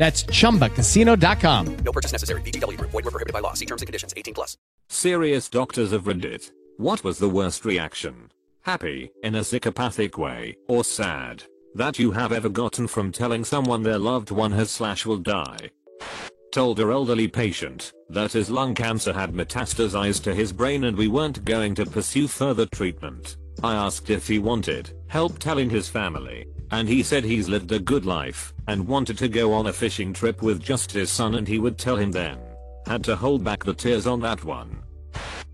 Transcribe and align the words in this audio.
That's 0.00 0.24
chumbacasino.com. 0.24 1.76
No 1.84 1.92
purchase 1.92 2.12
necessary. 2.12 2.40
VGW 2.40 2.78
Group. 2.78 2.90
Void 2.90 3.04
were 3.04 3.10
prohibited 3.10 3.34
by 3.34 3.40
law. 3.40 3.52
See 3.52 3.66
terms 3.66 3.82
and 3.82 3.86
conditions. 3.86 4.14
18 4.16 4.32
plus. 4.32 4.56
Serious 4.88 5.50
doctors 5.50 5.92
of 5.92 6.04
Reddit. 6.04 6.50
What 6.78 7.04
was 7.04 7.18
the 7.18 7.28
worst 7.28 7.66
reaction? 7.66 8.32
Happy, 8.62 9.10
in 9.22 9.34
a 9.34 9.44
psychopathic 9.44 10.16
way, 10.16 10.56
or 10.68 10.84
sad? 10.84 11.44
That 11.74 11.98
you 11.98 12.12
have 12.12 12.32
ever 12.32 12.48
gotten 12.48 12.86
from 12.86 13.12
telling 13.12 13.44
someone 13.44 13.82
their 13.82 13.98
loved 13.98 14.30
one 14.30 14.52
has 14.52 14.70
slash 14.70 15.04
will 15.04 15.18
die. 15.18 15.68
Told 16.50 16.78
her 16.78 16.90
elderly 16.90 17.28
patient 17.28 17.92
that 18.08 18.32
his 18.32 18.48
lung 18.48 18.74
cancer 18.74 19.12
had 19.12 19.34
metastasized 19.34 20.22
to 20.22 20.34
his 20.34 20.50
brain 20.50 20.84
and 20.84 20.96
we 20.96 21.08
weren't 21.08 21.44
going 21.44 21.74
to 21.74 21.84
pursue 21.84 22.26
further 22.26 22.64
treatment. 22.64 23.36
I 23.62 23.74
asked 23.74 24.10
if 24.10 24.26
he 24.26 24.38
wanted 24.38 24.92
help 25.08 25.38
telling 25.38 25.68
his 25.68 25.88
family, 25.88 26.46
and 26.70 26.88
he 26.88 27.02
said 27.02 27.24
he's 27.24 27.48
lived 27.48 27.72
a 27.72 27.78
good 27.78 28.06
life 28.06 28.54
and 28.68 28.86
wanted 28.86 29.18
to 29.18 29.28
go 29.28 29.52
on 29.52 29.66
a 29.66 29.72
fishing 29.72 30.12
trip 30.12 30.40
with 30.40 30.62
just 30.62 30.92
his 30.92 31.10
son 31.10 31.34
and 31.34 31.46
he 31.46 31.58
would 31.58 31.76
tell 31.76 31.96
him 31.96 32.12
then. 32.12 32.38
Had 32.86 33.04
to 33.04 33.16
hold 33.16 33.44
back 33.44 33.64
the 33.64 33.74
tears 33.74 34.06
on 34.06 34.20
that 34.20 34.44
one. 34.44 34.78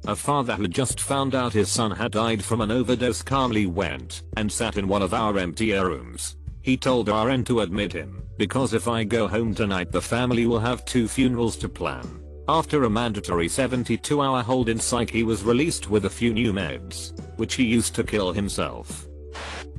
A 0.06 0.14
father 0.14 0.54
who 0.54 0.68
just 0.68 1.00
found 1.00 1.34
out 1.34 1.52
his 1.52 1.70
son 1.70 1.90
had 1.90 2.12
died 2.12 2.44
from 2.44 2.60
an 2.60 2.70
overdose 2.70 3.22
calmly 3.22 3.66
went 3.66 4.22
and 4.36 4.52
sat 4.52 4.76
in 4.76 4.86
one 4.86 5.02
of 5.02 5.14
our 5.14 5.36
empty 5.38 5.72
air 5.72 5.88
rooms. 5.88 6.36
He 6.62 6.76
told 6.76 7.08
RN 7.08 7.44
to 7.44 7.60
admit 7.60 7.92
him, 7.92 8.22
because 8.36 8.74
if 8.74 8.86
I 8.86 9.04
go 9.04 9.26
home 9.26 9.54
tonight 9.54 9.90
the 9.90 10.02
family 10.02 10.46
will 10.46 10.60
have 10.60 10.84
two 10.84 11.08
funerals 11.08 11.56
to 11.56 11.68
plan. 11.68 12.22
After 12.48 12.84
a 12.84 12.90
mandatory 12.90 13.48
72 13.48 14.22
hour 14.22 14.40
hold 14.40 14.68
in 14.68 14.78
psych 14.78 15.10
he 15.10 15.24
was 15.24 15.42
released 15.42 15.90
with 15.90 16.04
a 16.04 16.10
few 16.10 16.32
new 16.32 16.52
meds, 16.52 17.12
which 17.38 17.54
he 17.54 17.64
used 17.64 17.94
to 17.96 18.04
kill 18.04 18.32
himself. 18.32 19.08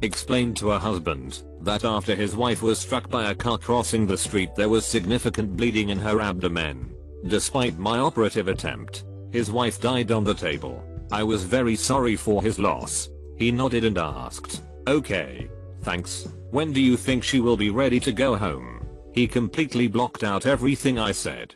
Explained 0.02 0.58
to 0.58 0.70
her 0.70 0.78
husband 0.78 1.44
that 1.62 1.86
after 1.86 2.14
his 2.14 2.36
wife 2.36 2.62
was 2.62 2.78
struck 2.78 3.10
by 3.10 3.32
a 3.32 3.36
car 3.36 3.58
crossing 3.58 4.06
the 4.06 4.18
street 4.18 4.54
there 4.56 4.68
was 4.68 4.86
significant 4.86 5.56
bleeding 5.56 5.90
in 5.90 5.98
her 5.98 6.20
abdomen. 6.20 6.94
Despite 7.28 7.80
my 7.80 8.00
operative 8.00 8.50
attempt, 8.50 9.06
his 9.32 9.50
wife 9.50 9.80
died 9.80 10.12
on 10.12 10.26
the 10.26 10.34
table. 10.34 10.84
I 11.10 11.24
was 11.24 11.46
very 11.46 11.78
sorry 11.78 12.18
for 12.18 12.44
his 12.44 12.60
loss. 12.60 13.10
He 13.38 13.50
nodded 13.50 13.86
and 13.86 13.98
asked, 13.98 14.62
okay, 14.88 15.50
thanks. 15.84 16.28
When 16.52 16.74
do 16.74 16.82
you 16.82 16.98
think 16.98 17.24
she 17.24 17.40
will 17.40 17.58
be 17.58 17.70
ready 17.70 18.02
to 18.02 18.12
go 18.12 18.36
home? 18.36 18.86
He 19.14 19.26
completely 19.26 19.88
blocked 19.88 20.26
out 20.26 20.46
everything 20.46 21.00
I 21.00 21.14
said. 21.14 21.56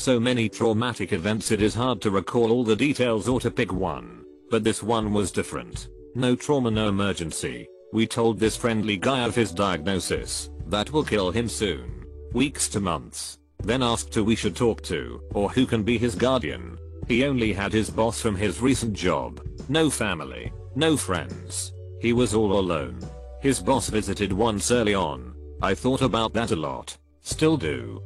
So 0.00 0.18
many 0.18 0.48
traumatic 0.48 1.12
events 1.12 1.50
it 1.50 1.60
is 1.60 1.74
hard 1.74 2.00
to 2.00 2.10
recall 2.10 2.52
all 2.52 2.64
the 2.64 2.74
details 2.74 3.28
or 3.28 3.38
to 3.40 3.50
pick 3.50 3.70
one. 3.70 4.24
But 4.50 4.64
this 4.64 4.82
one 4.82 5.12
was 5.12 5.30
different. 5.30 5.88
No 6.14 6.34
trauma 6.34 6.70
no 6.70 6.88
emergency. 6.88 7.68
We 7.92 8.06
told 8.06 8.38
this 8.38 8.56
friendly 8.56 8.96
guy 8.96 9.26
of 9.26 9.34
his 9.34 9.52
diagnosis. 9.52 10.48
That 10.68 10.90
will 10.90 11.04
kill 11.04 11.30
him 11.30 11.50
soon. 11.50 12.06
Weeks 12.32 12.66
to 12.70 12.80
months. 12.80 13.36
Then 13.62 13.82
asked 13.82 14.14
who 14.14 14.24
we 14.24 14.36
should 14.36 14.56
talk 14.56 14.80
to, 14.84 15.20
or 15.34 15.50
who 15.50 15.66
can 15.66 15.82
be 15.82 15.98
his 15.98 16.14
guardian. 16.14 16.78
He 17.06 17.26
only 17.26 17.52
had 17.52 17.70
his 17.70 17.90
boss 17.90 18.22
from 18.22 18.36
his 18.36 18.62
recent 18.62 18.94
job. 18.94 19.46
No 19.68 19.90
family. 19.90 20.50
No 20.74 20.96
friends. 20.96 21.74
He 22.00 22.14
was 22.14 22.32
all 22.32 22.58
alone. 22.58 23.00
His 23.42 23.60
boss 23.60 23.90
visited 23.90 24.32
once 24.32 24.70
early 24.70 24.94
on. 24.94 25.34
I 25.60 25.74
thought 25.74 26.00
about 26.00 26.32
that 26.32 26.52
a 26.52 26.56
lot. 26.56 26.96
Still 27.20 27.58
do. 27.58 28.02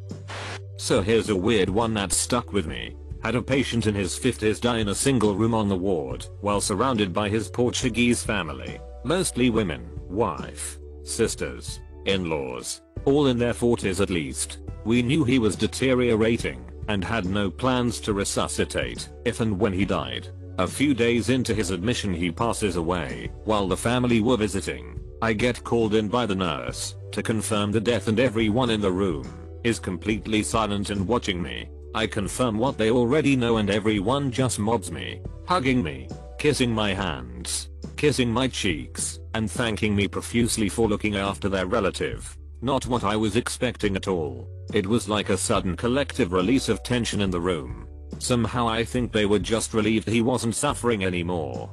So 0.77 1.03
here's 1.03 1.29
a 1.29 1.37
weird 1.37 1.71
one 1.71 1.95
that 1.95 2.13
stuck 2.13 2.53
with 2.53 2.67
me. 2.67 2.97
Had 3.23 3.37
a 3.37 3.43
patient 3.43 3.87
in 3.87 3.95
his 3.95 4.19
50s 4.19 4.61
die 4.61 4.79
in 4.79 4.89
a 4.89 4.95
single 4.95 5.35
room 5.35 5.55
on 5.55 5.69
the 5.69 5.77
ward 5.77 6.27
while 6.41 6.61
surrounded 6.61 7.13
by 7.13 7.29
his 7.29 7.49
Portuguese 7.49 8.23
family. 8.23 8.79
Mostly 9.05 9.51
women, 9.51 9.89
wife, 10.09 10.79
sisters, 11.05 11.81
in-laws, 12.07 12.83
all 13.05 13.29
in 13.29 13.39
their 13.39 13.55
40s 13.55 14.01
at 14.01 14.11
least. 14.11 14.59
We 14.85 15.01
knew 15.01 15.25
he 15.25 15.39
was 15.39 15.57
deteriorating 15.57 16.65
and 16.89 17.03
had 17.03 17.25
no 17.25 17.51
plans 17.51 18.01
to 18.01 18.13
resuscitate 18.13 19.09
if 19.25 19.41
and 19.41 19.59
when 19.59 19.73
he 19.73 19.85
died. 19.85 20.29
A 20.59 20.67
few 20.67 20.93
days 20.93 21.31
into 21.31 21.55
his 21.55 21.71
admission 21.71 22.13
he 22.13 22.31
passes 22.31 22.77
away 22.77 23.31
while 23.45 23.69
the 23.69 23.77
family 23.77 24.21
were 24.21 24.37
visiting. 24.37 25.01
I 25.23 25.33
get 25.33 25.65
called 25.65 25.95
in 25.95 26.09
by 26.09 26.27
the 26.27 26.35
nurse 26.35 26.97
to 27.13 27.23
confirm 27.23 27.73
the 27.73 27.81
death 27.81 28.09
and 28.09 28.19
everyone 28.21 28.71
in 28.71 28.81
the 28.81 28.93
room 28.93 29.44
is 29.65 29.81
completely 29.81 30.43
silent 30.43 30.91
and 30.91 31.09
watching 31.09 31.43
me. 31.43 31.69
I 31.95 32.07
confirm 32.07 32.59
what 32.59 32.77
they 32.77 32.91
already 32.91 33.35
know 33.35 33.57
and 33.57 33.71
everyone 33.71 34.31
just 34.31 34.59
mobs 34.59 34.93
me, 34.93 35.21
hugging 35.47 35.83
me, 35.83 36.09
kissing 36.39 36.73
my 36.73 36.93
hands, 36.93 37.71
kissing 37.97 38.31
my 38.33 38.49
cheeks, 38.49 39.19
and 39.35 39.51
thanking 39.51 39.97
me 39.97 40.07
profusely 40.07 40.69
for 40.69 40.89
looking 40.89 41.17
after 41.17 41.49
their 41.49 41.67
relative. 41.67 42.37
Not 42.61 42.87
what 42.87 43.05
I 43.05 43.17
was 43.17 43.37
expecting 43.37 43.97
at 43.97 44.09
all. 44.09 44.49
It 44.73 44.87
was 44.87 45.09
like 45.09 45.31
a 45.31 45.37
sudden 45.37 45.77
collective 45.77 46.33
release 46.33 46.69
of 46.69 46.83
tension 46.83 47.21
in 47.21 47.31
the 47.31 47.41
room. 47.41 47.87
Somehow 48.19 48.69
I 48.69 48.85
think 48.85 49.13
they 49.13 49.27
were 49.27 49.39
just 49.39 49.75
relieved 49.75 50.09
he 50.09 50.23
wasn't 50.23 50.55
suffering 50.55 51.05
anymore. 51.05 51.71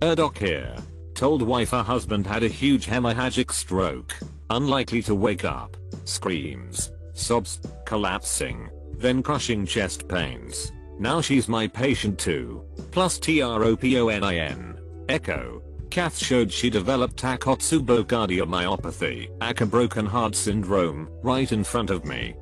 Erdoc 0.00 0.38
here. 0.38 0.74
Told 1.14 1.40
wife 1.40 1.70
her 1.70 1.82
husband 1.82 2.26
had 2.26 2.42
a 2.42 2.48
huge 2.48 2.86
hemorrhagic 2.86 3.50
stroke. 3.52 4.14
Unlikely 4.50 5.02
to 5.02 5.14
wake 5.14 5.44
up. 5.44 5.76
Screams. 6.04 6.92
Sobs. 7.16 7.60
Collapsing. 7.86 8.68
Then 8.98 9.22
crushing 9.22 9.66
chest 9.66 10.06
pains. 10.06 10.70
Now 10.98 11.20
she's 11.20 11.48
my 11.48 11.66
patient 11.66 12.18
too. 12.18 12.62
Plus 12.92 13.18
TROPONIN. 13.18 14.78
Echo. 15.08 15.62
Cath 15.90 16.18
showed 16.18 16.52
she 16.52 16.68
developed 16.68 17.16
Takotsubo 17.16 18.04
cardiomyopathy, 18.04 19.30
aka 19.42 19.66
broken 19.66 20.04
heart 20.04 20.34
syndrome, 20.34 21.08
right 21.22 21.50
in 21.50 21.64
front 21.64 21.90
of 21.90 22.04
me. 22.04 22.34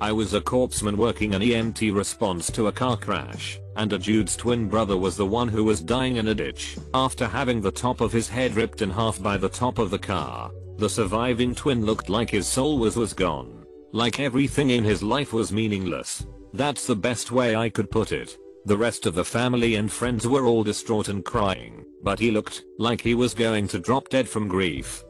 I 0.00 0.12
was 0.12 0.32
a 0.34 0.40
corpsman 0.40 0.96
working 0.96 1.34
an 1.34 1.42
EMT 1.42 1.94
response 1.94 2.50
to 2.52 2.68
a 2.68 2.72
car 2.72 2.96
crash, 2.96 3.58
and 3.76 3.92
a 3.92 3.98
dude's 3.98 4.36
twin 4.36 4.68
brother 4.68 4.96
was 4.96 5.16
the 5.16 5.26
one 5.26 5.48
who 5.48 5.64
was 5.64 5.80
dying 5.80 6.16
in 6.16 6.28
a 6.28 6.34
ditch 6.34 6.78
after 6.94 7.26
having 7.26 7.60
the 7.60 7.70
top 7.70 8.00
of 8.00 8.12
his 8.12 8.28
head 8.28 8.54
ripped 8.54 8.82
in 8.82 8.90
half 8.90 9.20
by 9.22 9.36
the 9.36 9.48
top 9.48 9.78
of 9.78 9.90
the 9.90 9.98
car. 9.98 10.50
The 10.78 10.88
surviving 10.88 11.54
twin 11.54 11.84
looked 11.84 12.08
like 12.08 12.30
his 12.30 12.46
soul 12.46 12.78
was 12.78 12.96
was 12.96 13.12
gone. 13.12 13.59
Like 13.92 14.20
everything 14.20 14.70
in 14.70 14.84
his 14.84 15.02
life 15.02 15.32
was 15.32 15.50
meaningless. 15.50 16.24
That's 16.52 16.86
the 16.86 16.94
best 16.94 17.32
way 17.32 17.56
I 17.56 17.68
could 17.68 17.90
put 17.90 18.12
it. 18.12 18.38
The 18.66 18.76
rest 18.76 19.04
of 19.04 19.14
the 19.14 19.24
family 19.24 19.74
and 19.74 19.90
friends 19.90 20.28
were 20.28 20.46
all 20.46 20.62
distraught 20.62 21.08
and 21.08 21.24
crying, 21.24 21.84
but 22.04 22.20
he 22.20 22.30
looked 22.30 22.62
like 22.78 23.00
he 23.00 23.14
was 23.14 23.34
going 23.34 23.66
to 23.68 23.80
drop 23.80 24.08
dead 24.08 24.28
from 24.28 24.46
grief. 24.46 25.02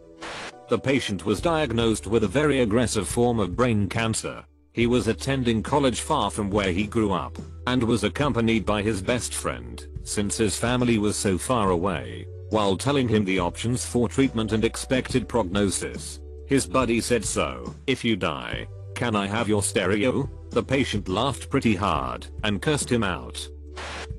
The 0.71 0.79
patient 0.79 1.27
was 1.27 1.43
diagnosed 1.43 2.07
with 2.07 2.25
a 2.25 2.29
very 2.29 2.61
aggressive 2.61 3.07
form 3.07 3.39
of 3.39 3.55
brain 3.55 3.87
cancer. 3.87 4.45
He 4.73 4.87
was 4.87 5.09
attending 5.09 5.63
college 5.63 6.01
far 6.01 6.31
from 6.31 6.49
where 6.49 6.73
he 6.73 6.87
grew 6.87 7.13
up, 7.13 7.37
and 7.67 7.83
was 7.83 8.05
accompanied 8.05 8.65
by 8.65 8.81
his 8.81 9.03
best 9.03 9.35
friend, 9.35 9.85
since 10.05 10.39
his 10.39 10.57
family 10.57 10.97
was 10.97 11.17
so 11.17 11.37
far 11.37 11.71
away. 11.71 12.25
While 12.49 12.77
telling 12.77 13.09
him 13.09 13.25
the 13.25 13.41
options 13.41 13.85
for 13.85 14.09
treatment 14.09 14.53
and 14.53 14.65
expected 14.65 15.29
prognosis, 15.29 16.21
his 16.51 16.67
buddy 16.67 17.01
said 17.01 17.25
so, 17.25 17.73
if 17.87 18.05
you 18.05 18.17
die, 18.17 18.67
can 18.97 19.15
I 19.15 19.29
have 19.29 19.49
your 19.49 19.63
stereo? 19.63 20.29
The 20.51 20.65
patient 20.65 21.09
laughed 21.09 21.49
pretty 21.49 21.77
hard 21.77 22.27
and 22.43 22.61
cursed 22.61 22.91
him 22.91 23.05
out. 23.05 23.49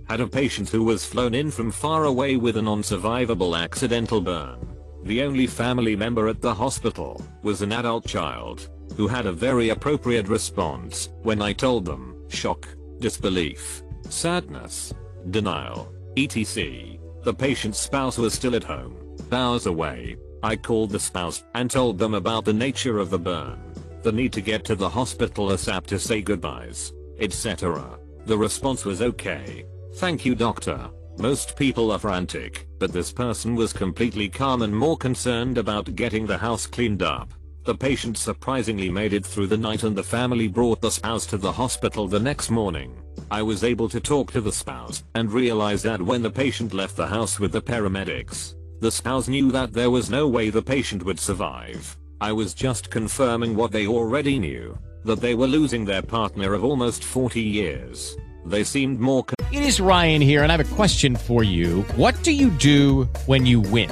Had 0.08 0.22
a 0.22 0.28
patient 0.28 0.70
who 0.70 0.82
was 0.82 1.06
flown 1.06 1.36
in 1.36 1.52
from 1.52 1.72
far 1.72 2.06
away 2.06 2.38
with 2.38 2.56
a 2.56 2.62
non-survivable 2.62 3.62
accidental 3.62 4.22
burn. 4.22 4.66
The 5.04 5.24
only 5.24 5.46
family 5.46 5.94
member 5.94 6.30
at 6.30 6.40
the 6.40 6.54
hospital 6.54 7.22
was 7.44 7.62
an 7.62 7.74
adult 7.74 8.08
child 8.08 8.70
who 8.96 9.10
had 9.10 9.26
a 9.26 9.34
very 9.34 9.68
appropriate 9.70 10.30
response 10.30 11.10
when 11.24 11.42
I 11.42 11.52
told 11.52 11.84
them, 11.84 12.16
shock, 12.30 12.66
disbelief, 13.00 13.84
sadness, 14.08 14.94
denial, 15.32 15.92
etc. 16.16 16.98
The 17.24 17.34
patient's 17.34 17.80
spouse 17.80 18.18
was 18.18 18.34
still 18.34 18.56
at 18.56 18.64
home, 18.64 18.96
hours 19.34 19.66
away. 19.66 20.16
I 20.44 20.56
called 20.56 20.90
the 20.90 21.00
spouse 21.00 21.44
and 21.54 21.70
told 21.70 21.98
them 21.98 22.16
about 22.16 22.46
the 22.46 22.54
nature 22.54 22.98
of 22.98 23.10
the 23.10 23.20
burn, 23.20 23.60
the 24.02 24.12
need 24.12 24.34
to 24.34 24.42
get 24.42 24.66
to 24.66 24.76
the 24.76 24.90
hospital 24.90 25.48
ASAP 25.50 25.86
to 25.88 26.00
say 26.00 26.22
goodbyes, 26.22 26.94
etc. 27.20 28.00
The 28.26 28.38
response 28.38 28.84
was 28.84 29.02
okay. 29.02 29.66
Thank 29.96 30.26
you 30.26 30.36
doctor. 30.36 30.90
Most 31.20 31.56
people 31.56 31.92
are 31.92 32.00
frantic, 32.00 32.68
but 32.80 32.92
this 32.92 33.12
person 33.12 33.56
was 33.56 33.74
completely 33.74 34.30
calm 34.30 34.64
and 34.64 34.76
more 34.76 34.98
concerned 34.98 35.58
about 35.58 35.96
getting 35.96 36.26
the 36.26 36.38
house 36.38 36.66
cleaned 36.66 37.04
up. 37.04 37.34
The 37.64 37.76
patient 37.76 38.18
surprisingly 38.18 38.90
made 38.90 39.14
it 39.14 39.24
through 39.24 39.48
the 39.48 39.58
night 39.58 39.84
and 39.84 39.96
the 39.96 40.02
family 40.02 40.48
brought 40.48 40.82
the 40.82 40.90
spouse 40.90 41.28
to 41.28 41.38
the 41.38 41.52
hospital 41.52 42.08
the 42.08 42.20
next 42.20 42.50
morning. 42.50 43.00
I 43.30 43.44
was 43.44 43.64
able 43.64 43.88
to 43.90 44.00
talk 44.00 44.32
to 44.32 44.42
the 44.42 44.52
spouse 44.52 45.04
and 45.14 45.32
realized 45.32 45.84
that 45.84 46.02
when 46.02 46.24
the 46.24 46.32
patient 46.32 46.74
left 46.74 46.96
the 46.96 47.06
house 47.06 47.40
with 47.40 47.52
the 47.52 47.62
paramedics, 47.62 48.56
the 48.82 48.92
spouse 48.92 49.28
knew 49.28 49.52
that 49.52 49.74
there 49.74 49.92
was 49.92 50.10
no 50.10 50.28
way 50.28 50.50
the 50.50 50.62
patient 50.62 51.04
would 51.04 51.20
survive. 51.20 51.96
I 52.20 52.32
was 52.32 52.56
just 52.56 52.90
confirming 52.90 53.56
what 53.56 53.72
they 53.72 53.86
already 53.86 54.40
knew, 54.40 54.76
that 55.06 55.22
they 55.22 55.36
were 55.36 55.46
losing 55.46 55.86
their 55.86 56.02
partner 56.02 56.56
of 56.56 56.64
almost 56.64 57.04
40 57.04 57.40
years. 57.40 58.18
They 58.44 58.64
seemed 58.64 59.00
more 59.00 59.24
It 59.52 59.62
is 59.62 59.80
Ryan 59.80 60.20
here, 60.20 60.42
and 60.42 60.52
I 60.52 60.58
have 60.58 60.72
a 60.72 60.76
question 60.76 61.16
for 61.16 61.44
you. 61.44 61.84
What 61.96 62.22
do 62.24 62.32
you 62.32 62.50
do 62.50 63.04
when 63.28 63.46
you 63.46 63.60
win? 63.60 63.92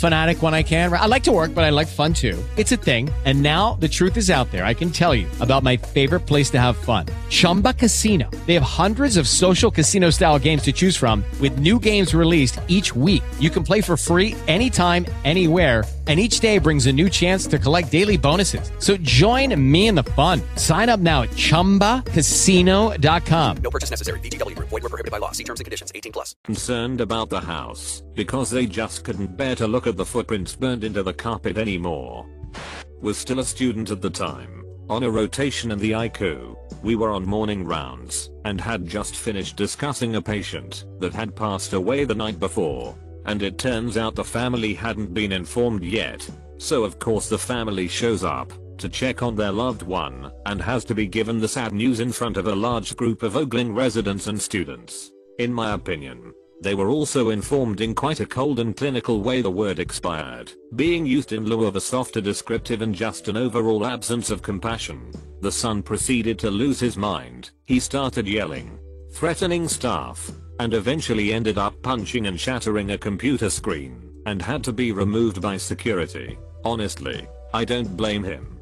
fanatic 0.00 0.42
when 0.42 0.54
I 0.54 0.62
can. 0.62 0.92
I 0.92 1.06
like 1.06 1.22
to 1.24 1.32
work, 1.32 1.54
but 1.54 1.62
I 1.64 1.70
like 1.70 1.86
fun 1.86 2.12
too. 2.12 2.42
It's 2.56 2.72
a 2.72 2.76
thing. 2.76 3.08
And 3.24 3.40
now 3.40 3.74
the 3.74 3.88
truth 3.88 4.16
is 4.16 4.28
out 4.28 4.50
there. 4.50 4.64
I 4.64 4.74
can 4.74 4.90
tell 4.90 5.14
you 5.14 5.28
about 5.40 5.62
my 5.62 5.76
favorite 5.76 6.26
place 6.26 6.50
to 6.50 6.60
have 6.60 6.76
fun. 6.76 7.06
Chumba 7.30 7.72
Casino. 7.72 8.28
They 8.46 8.54
have 8.54 8.64
hundreds 8.64 9.16
of 9.16 9.28
social 9.28 9.70
casino 9.70 10.10
style 10.10 10.38
games 10.38 10.62
to 10.62 10.72
choose 10.72 10.96
from 10.96 11.24
with 11.40 11.60
new 11.60 11.78
games 11.78 12.12
released 12.14 12.58
each 12.66 12.94
week. 12.96 13.22
You 13.38 13.48
can 13.48 13.62
play 13.62 13.80
for 13.80 13.96
free 13.96 14.34
anytime, 14.48 15.06
anywhere 15.24 15.84
and 16.08 16.18
each 16.18 16.40
day 16.40 16.58
brings 16.58 16.86
a 16.86 16.92
new 16.92 17.08
chance 17.08 17.46
to 17.46 17.60
collect 17.60 17.92
daily 17.92 18.16
bonuses. 18.16 18.72
So 18.80 18.96
join 18.96 19.54
me 19.70 19.86
in 19.86 19.94
the 19.94 20.02
fun. 20.02 20.42
Sign 20.56 20.88
up 20.88 20.98
now 20.98 21.22
at 21.22 21.30
ChumbaCasino.com. 21.30 23.56
No 23.62 23.70
purchase 23.70 23.90
necessary. 23.90 24.18
VGW 24.20 24.56
Group. 24.56 24.70
Void 24.70 24.82
were 24.82 24.88
prohibited 24.88 25.12
by 25.12 25.18
law. 25.18 25.30
See 25.30 25.44
terms 25.44 25.60
and 25.60 25.64
conditions. 25.64 25.92
18 25.94 26.12
plus. 26.12 26.34
concerned 26.42 27.00
about 27.00 27.30
the 27.30 27.40
house 27.40 28.02
because 28.14 28.50
they 28.50 28.66
just 28.66 29.04
couldn't 29.04 29.36
bear 29.36 29.54
to 29.54 29.68
look 29.68 29.86
at 29.86 29.96
the 29.96 30.04
footprints 30.04 30.56
burned 30.56 30.82
into 30.82 31.04
the 31.04 31.14
carpet 31.14 31.56
anymore. 31.56 32.26
Was 33.00 33.18
still 33.18 33.40
a 33.40 33.44
student 33.44 33.90
at 33.90 34.00
the 34.02 34.10
time, 34.10 34.64
on 34.88 35.02
a 35.02 35.10
rotation 35.10 35.70
in 35.70 35.78
the 35.78 35.92
ICU. 35.92 36.56
We 36.82 36.96
were 36.96 37.10
on 37.10 37.24
morning 37.24 37.64
rounds 37.64 38.30
and 38.44 38.60
had 38.60 38.86
just 38.86 39.16
finished 39.16 39.56
discussing 39.56 40.16
a 40.16 40.22
patient 40.22 40.84
that 40.98 41.14
had 41.14 41.36
passed 41.36 41.72
away 41.72 42.04
the 42.04 42.14
night 42.14 42.40
before. 42.40 42.96
And 43.26 43.42
it 43.42 43.58
turns 43.58 43.96
out 43.96 44.14
the 44.14 44.24
family 44.24 44.74
hadn't 44.74 45.14
been 45.14 45.32
informed 45.32 45.84
yet. 45.84 46.28
So 46.58 46.84
of 46.84 46.98
course 46.98 47.28
the 47.28 47.38
family 47.38 47.88
shows 47.88 48.24
up 48.24 48.52
to 48.78 48.88
check 48.88 49.22
on 49.22 49.36
their 49.36 49.52
loved 49.52 49.82
one 49.82 50.32
and 50.46 50.60
has 50.60 50.84
to 50.84 50.94
be 50.94 51.06
given 51.06 51.38
the 51.38 51.48
sad 51.48 51.72
news 51.72 52.00
in 52.00 52.10
front 52.10 52.36
of 52.36 52.48
a 52.48 52.54
large 52.54 52.96
group 52.96 53.22
of 53.22 53.36
ogling 53.36 53.74
residents 53.74 54.26
and 54.26 54.40
students. 54.40 55.12
In 55.38 55.52
my 55.52 55.72
opinion, 55.72 56.32
they 56.62 56.74
were 56.74 56.90
also 56.90 57.30
informed 57.30 57.80
in 57.80 57.94
quite 57.94 58.20
a 58.20 58.26
cold 58.26 58.60
and 58.60 58.76
clinical 58.76 59.20
way 59.20 59.42
the 59.42 59.50
word 59.50 59.80
expired, 59.80 60.52
being 60.76 61.04
used 61.04 61.32
in 61.32 61.44
lieu 61.44 61.64
of 61.64 61.74
a 61.74 61.80
softer 61.80 62.20
descriptive 62.20 62.82
and 62.82 62.94
just 62.94 63.26
an 63.26 63.36
overall 63.36 63.84
absence 63.84 64.30
of 64.30 64.42
compassion. 64.42 65.10
The 65.40 65.50
son 65.50 65.82
proceeded 65.82 66.38
to 66.40 66.50
lose 66.50 66.78
his 66.78 66.96
mind. 66.96 67.50
He 67.66 67.80
started 67.80 68.28
yelling, 68.28 68.78
threatening 69.12 69.66
staff, 69.66 70.30
and 70.62 70.74
eventually 70.74 71.32
ended 71.32 71.58
up 71.58 71.74
punching 71.82 72.28
and 72.28 72.38
shattering 72.38 72.92
a 72.92 72.98
computer 72.98 73.50
screen, 73.50 74.12
and 74.26 74.40
had 74.40 74.62
to 74.62 74.72
be 74.72 74.92
removed 74.92 75.42
by 75.42 75.56
security. 75.56 76.38
Honestly, 76.64 77.26
I 77.52 77.64
don't 77.64 77.96
blame 77.96 78.22
him. 78.22 78.60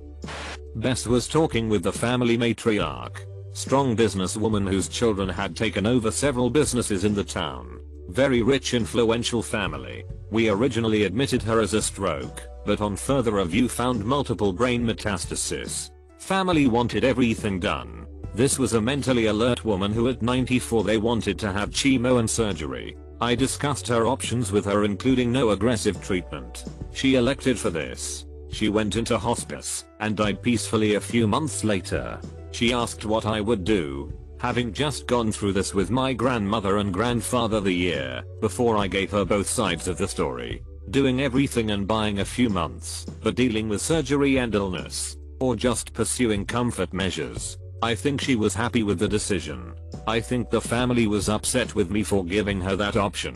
Bess 0.76 1.06
was 1.06 1.28
talking 1.28 1.68
with 1.68 1.82
the 1.82 1.92
family 1.92 2.38
matriarch, 2.38 3.18
strong 3.52 3.94
businesswoman 3.94 4.66
whose 4.66 4.88
children 4.88 5.28
had 5.28 5.54
taken 5.54 5.86
over 5.86 6.10
several 6.10 6.48
businesses 6.48 7.04
in 7.04 7.14
the 7.14 7.22
town. 7.22 7.78
Very 8.08 8.40
rich 8.40 8.72
influential 8.72 9.42
family. 9.42 10.04
We 10.30 10.48
originally 10.48 11.04
admitted 11.04 11.42
her 11.42 11.60
as 11.60 11.74
a 11.74 11.82
stroke, 11.82 12.40
but 12.64 12.80
on 12.80 12.96
further 12.96 13.32
review 13.32 13.68
found 13.68 14.02
multiple 14.02 14.54
brain 14.54 14.86
metastasis. 14.86 15.90
Family 16.16 16.66
wanted 16.66 17.04
everything 17.04 17.60
done. 17.60 18.06
This 18.34 18.58
was 18.58 18.74
a 18.74 18.80
mentally 18.80 19.26
alert 19.26 19.64
woman 19.64 19.92
who 19.92 20.08
at 20.08 20.22
94 20.22 20.84
they 20.84 20.98
wanted 20.98 21.38
to 21.40 21.52
have 21.52 21.70
chemo 21.70 22.20
and 22.20 22.30
surgery. 22.30 22.96
I 23.20 23.34
discussed 23.34 23.88
her 23.88 24.06
options 24.06 24.52
with 24.52 24.64
her 24.64 24.84
including 24.84 25.30
no 25.30 25.50
aggressive 25.50 26.02
treatment. 26.02 26.64
She 26.92 27.16
elected 27.16 27.58
for 27.58 27.70
this. 27.70 28.26
She 28.50 28.68
went 28.68 28.96
into 28.96 29.18
hospice 29.18 29.84
and 30.00 30.16
died 30.16 30.42
peacefully 30.42 30.94
a 30.94 31.00
few 31.00 31.26
months 31.26 31.64
later. 31.64 32.18
She 32.52 32.72
asked 32.72 33.04
what 33.04 33.26
I 33.26 33.40
would 33.40 33.64
do, 33.64 34.12
having 34.38 34.72
just 34.72 35.06
gone 35.06 35.30
through 35.30 35.52
this 35.52 35.74
with 35.74 35.90
my 35.90 36.12
grandmother 36.12 36.78
and 36.78 36.94
grandfather 36.94 37.60
the 37.60 37.72
year 37.72 38.22
before 38.40 38.76
I 38.76 38.86
gave 38.86 39.10
her 39.10 39.24
both 39.24 39.48
sides 39.48 39.86
of 39.86 39.98
the 39.98 40.08
story. 40.08 40.62
Doing 40.90 41.20
everything 41.20 41.72
and 41.72 41.86
buying 41.86 42.20
a 42.20 42.24
few 42.24 42.48
months, 42.48 43.04
but 43.22 43.36
dealing 43.36 43.68
with 43.68 43.82
surgery 43.82 44.38
and 44.38 44.54
illness, 44.54 45.16
or 45.40 45.54
just 45.54 45.92
pursuing 45.92 46.46
comfort 46.46 46.92
measures. 46.92 47.58
I 47.82 47.94
think 47.94 48.20
she 48.20 48.36
was 48.36 48.54
happy 48.54 48.82
with 48.82 48.98
the 48.98 49.08
decision. 49.08 49.72
I 50.06 50.20
think 50.20 50.50
the 50.50 50.60
family 50.60 51.06
was 51.06 51.30
upset 51.30 51.74
with 51.74 51.90
me 51.90 52.02
for 52.02 52.24
giving 52.24 52.60
her 52.60 52.76
that 52.76 52.96
option. 52.96 53.34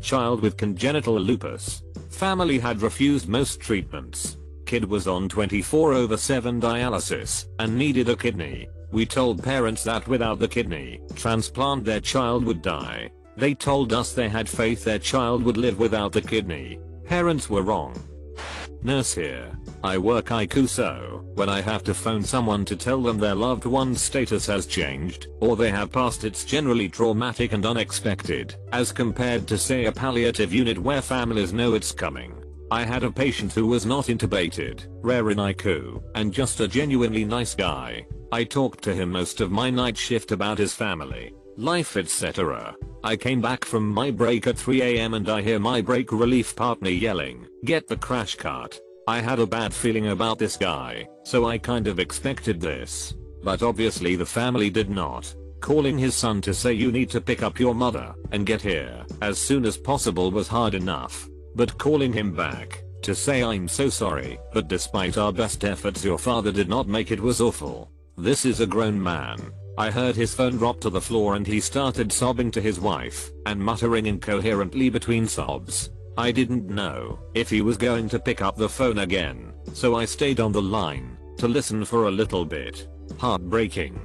Child 0.00 0.40
with 0.40 0.56
congenital 0.56 1.18
lupus. 1.18 1.82
Family 2.10 2.58
had 2.58 2.82
refused 2.82 3.28
most 3.28 3.60
treatments. 3.60 4.38
Kid 4.66 4.84
was 4.84 5.06
on 5.06 5.28
24 5.28 5.92
over 5.92 6.16
7 6.16 6.60
dialysis 6.60 7.46
and 7.60 7.76
needed 7.76 8.08
a 8.08 8.16
kidney. 8.16 8.66
We 8.90 9.06
told 9.06 9.42
parents 9.42 9.84
that 9.84 10.08
without 10.08 10.40
the 10.40 10.48
kidney 10.48 11.00
transplant 11.14 11.84
their 11.84 12.00
child 12.00 12.44
would 12.44 12.62
die. 12.62 13.10
They 13.36 13.54
told 13.54 13.92
us 13.92 14.12
they 14.12 14.28
had 14.28 14.48
faith 14.48 14.84
their 14.84 14.98
child 14.98 15.42
would 15.44 15.56
live 15.56 15.78
without 15.78 16.12
the 16.12 16.22
kidney. 16.22 16.80
Parents 17.04 17.48
were 17.48 17.62
wrong. 17.62 17.94
Nurse 18.82 19.14
here. 19.14 19.52
I 19.84 19.98
work 19.98 20.28
ICU 20.28 20.66
so, 20.66 21.22
when 21.34 21.50
I 21.50 21.60
have 21.60 21.84
to 21.84 21.92
phone 21.92 22.22
someone 22.22 22.64
to 22.64 22.74
tell 22.74 23.02
them 23.02 23.18
their 23.18 23.34
loved 23.34 23.66
one's 23.66 24.00
status 24.00 24.46
has 24.46 24.64
changed, 24.64 25.26
or 25.40 25.56
they 25.56 25.70
have 25.70 25.92
passed 25.92 26.24
it's 26.24 26.46
generally 26.46 26.88
traumatic 26.88 27.52
and 27.52 27.66
unexpected, 27.66 28.54
as 28.72 28.92
compared 28.92 29.46
to 29.46 29.58
say 29.58 29.84
a 29.84 29.92
palliative 29.92 30.54
unit 30.54 30.78
where 30.78 31.02
families 31.02 31.52
know 31.52 31.74
it's 31.74 31.92
coming. 31.92 32.32
I 32.70 32.82
had 32.86 33.04
a 33.04 33.10
patient 33.10 33.52
who 33.52 33.66
was 33.66 33.84
not 33.84 34.06
intubated, 34.06 34.86
rare 35.02 35.30
in 35.30 35.36
ICU, 35.36 36.02
and 36.14 36.32
just 36.32 36.60
a 36.60 36.66
genuinely 36.66 37.26
nice 37.26 37.54
guy. 37.54 38.06
I 38.32 38.44
talked 38.44 38.82
to 38.84 38.94
him 38.94 39.12
most 39.12 39.42
of 39.42 39.52
my 39.52 39.68
night 39.68 39.98
shift 39.98 40.32
about 40.32 40.56
his 40.56 40.72
family, 40.72 41.34
life 41.58 41.98
etc. 41.98 42.74
I 43.04 43.16
came 43.16 43.42
back 43.42 43.66
from 43.66 43.90
my 43.90 44.10
break 44.10 44.46
at 44.46 44.56
3am 44.56 45.14
and 45.14 45.28
I 45.28 45.42
hear 45.42 45.58
my 45.58 45.82
break 45.82 46.10
relief 46.10 46.56
partner 46.56 46.88
yelling, 46.88 47.46
get 47.66 47.86
the 47.86 47.98
crash 47.98 48.34
cart. 48.36 48.80
I 49.06 49.20
had 49.20 49.38
a 49.38 49.46
bad 49.46 49.74
feeling 49.74 50.08
about 50.08 50.38
this 50.38 50.56
guy, 50.56 51.06
so 51.24 51.44
I 51.44 51.58
kind 51.58 51.86
of 51.86 51.98
expected 51.98 52.58
this. 52.58 53.14
But 53.42 53.62
obviously 53.62 54.16
the 54.16 54.24
family 54.24 54.70
did 54.70 54.88
not. 54.88 55.34
Calling 55.60 55.98
his 55.98 56.14
son 56.14 56.40
to 56.42 56.54
say 56.54 56.72
you 56.72 56.90
need 56.90 57.10
to 57.10 57.20
pick 57.20 57.42
up 57.42 57.60
your 57.60 57.74
mother 57.74 58.14
and 58.32 58.46
get 58.46 58.62
here 58.62 59.04
as 59.20 59.38
soon 59.38 59.66
as 59.66 59.76
possible 59.76 60.30
was 60.30 60.48
hard 60.48 60.72
enough. 60.72 61.28
But 61.54 61.76
calling 61.76 62.14
him 62.14 62.34
back 62.34 62.82
to 63.02 63.14
say 63.14 63.42
I'm 63.42 63.68
so 63.68 63.90
sorry, 63.90 64.38
but 64.54 64.68
despite 64.68 65.18
our 65.18 65.32
best 65.32 65.64
efforts 65.64 66.02
your 66.02 66.18
father 66.18 66.50
did 66.50 66.70
not 66.70 66.88
make 66.88 67.10
it 67.10 67.20
was 67.20 67.42
awful. 67.42 67.90
This 68.16 68.46
is 68.46 68.60
a 68.60 68.66
grown 68.66 69.02
man. 69.02 69.38
I 69.76 69.90
heard 69.90 70.16
his 70.16 70.34
phone 70.34 70.56
drop 70.56 70.80
to 70.80 70.88
the 70.88 71.00
floor 71.00 71.34
and 71.34 71.46
he 71.46 71.60
started 71.60 72.10
sobbing 72.10 72.50
to 72.52 72.60
his 72.62 72.80
wife 72.80 73.30
and 73.44 73.60
muttering 73.60 74.06
incoherently 74.06 74.88
between 74.88 75.26
sobs. 75.26 75.90
I 76.16 76.30
didn't 76.30 76.68
know 76.68 77.18
if 77.34 77.50
he 77.50 77.60
was 77.60 77.76
going 77.76 78.08
to 78.10 78.20
pick 78.20 78.40
up 78.40 78.56
the 78.56 78.68
phone 78.68 78.98
again, 78.98 79.52
so 79.72 79.96
I 79.96 80.04
stayed 80.04 80.38
on 80.38 80.52
the 80.52 80.62
line 80.62 81.16
to 81.38 81.48
listen 81.48 81.84
for 81.84 82.04
a 82.04 82.10
little 82.10 82.44
bit. 82.44 82.86
Heartbreaking. 83.18 84.00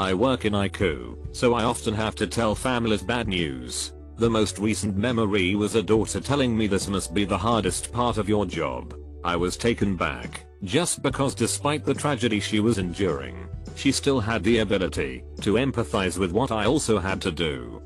I 0.00 0.14
work 0.14 0.46
in 0.46 0.54
ICU, 0.54 1.36
so 1.36 1.52
I 1.52 1.64
often 1.64 1.92
have 1.92 2.14
to 2.16 2.26
tell 2.26 2.54
families 2.54 3.02
bad 3.02 3.28
news. 3.28 3.92
The 4.16 4.30
most 4.30 4.58
recent 4.58 4.96
memory 4.96 5.54
was 5.54 5.74
a 5.74 5.82
daughter 5.82 6.18
telling 6.18 6.56
me 6.56 6.66
this 6.66 6.88
must 6.88 7.12
be 7.12 7.26
the 7.26 7.36
hardest 7.36 7.92
part 7.92 8.16
of 8.16 8.28
your 8.28 8.46
job. 8.46 8.94
I 9.22 9.36
was 9.36 9.58
taken 9.58 9.96
back, 9.96 10.46
just 10.64 11.02
because 11.02 11.34
despite 11.34 11.84
the 11.84 11.94
tragedy 11.94 12.40
she 12.40 12.60
was 12.60 12.78
enduring, 12.78 13.48
she 13.76 13.92
still 13.92 14.18
had 14.18 14.42
the 14.42 14.58
ability 14.58 15.24
to 15.42 15.54
empathize 15.54 16.16
with 16.16 16.32
what 16.32 16.50
I 16.50 16.64
also 16.64 16.98
had 16.98 17.20
to 17.22 17.30
do. 17.30 17.82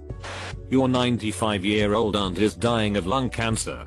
Your 0.70 0.88
95 0.88 1.64
year 1.64 1.94
old 1.94 2.16
aunt 2.16 2.38
is 2.38 2.54
dying 2.54 2.96
of 2.96 3.06
lung 3.06 3.30
cancer. 3.30 3.86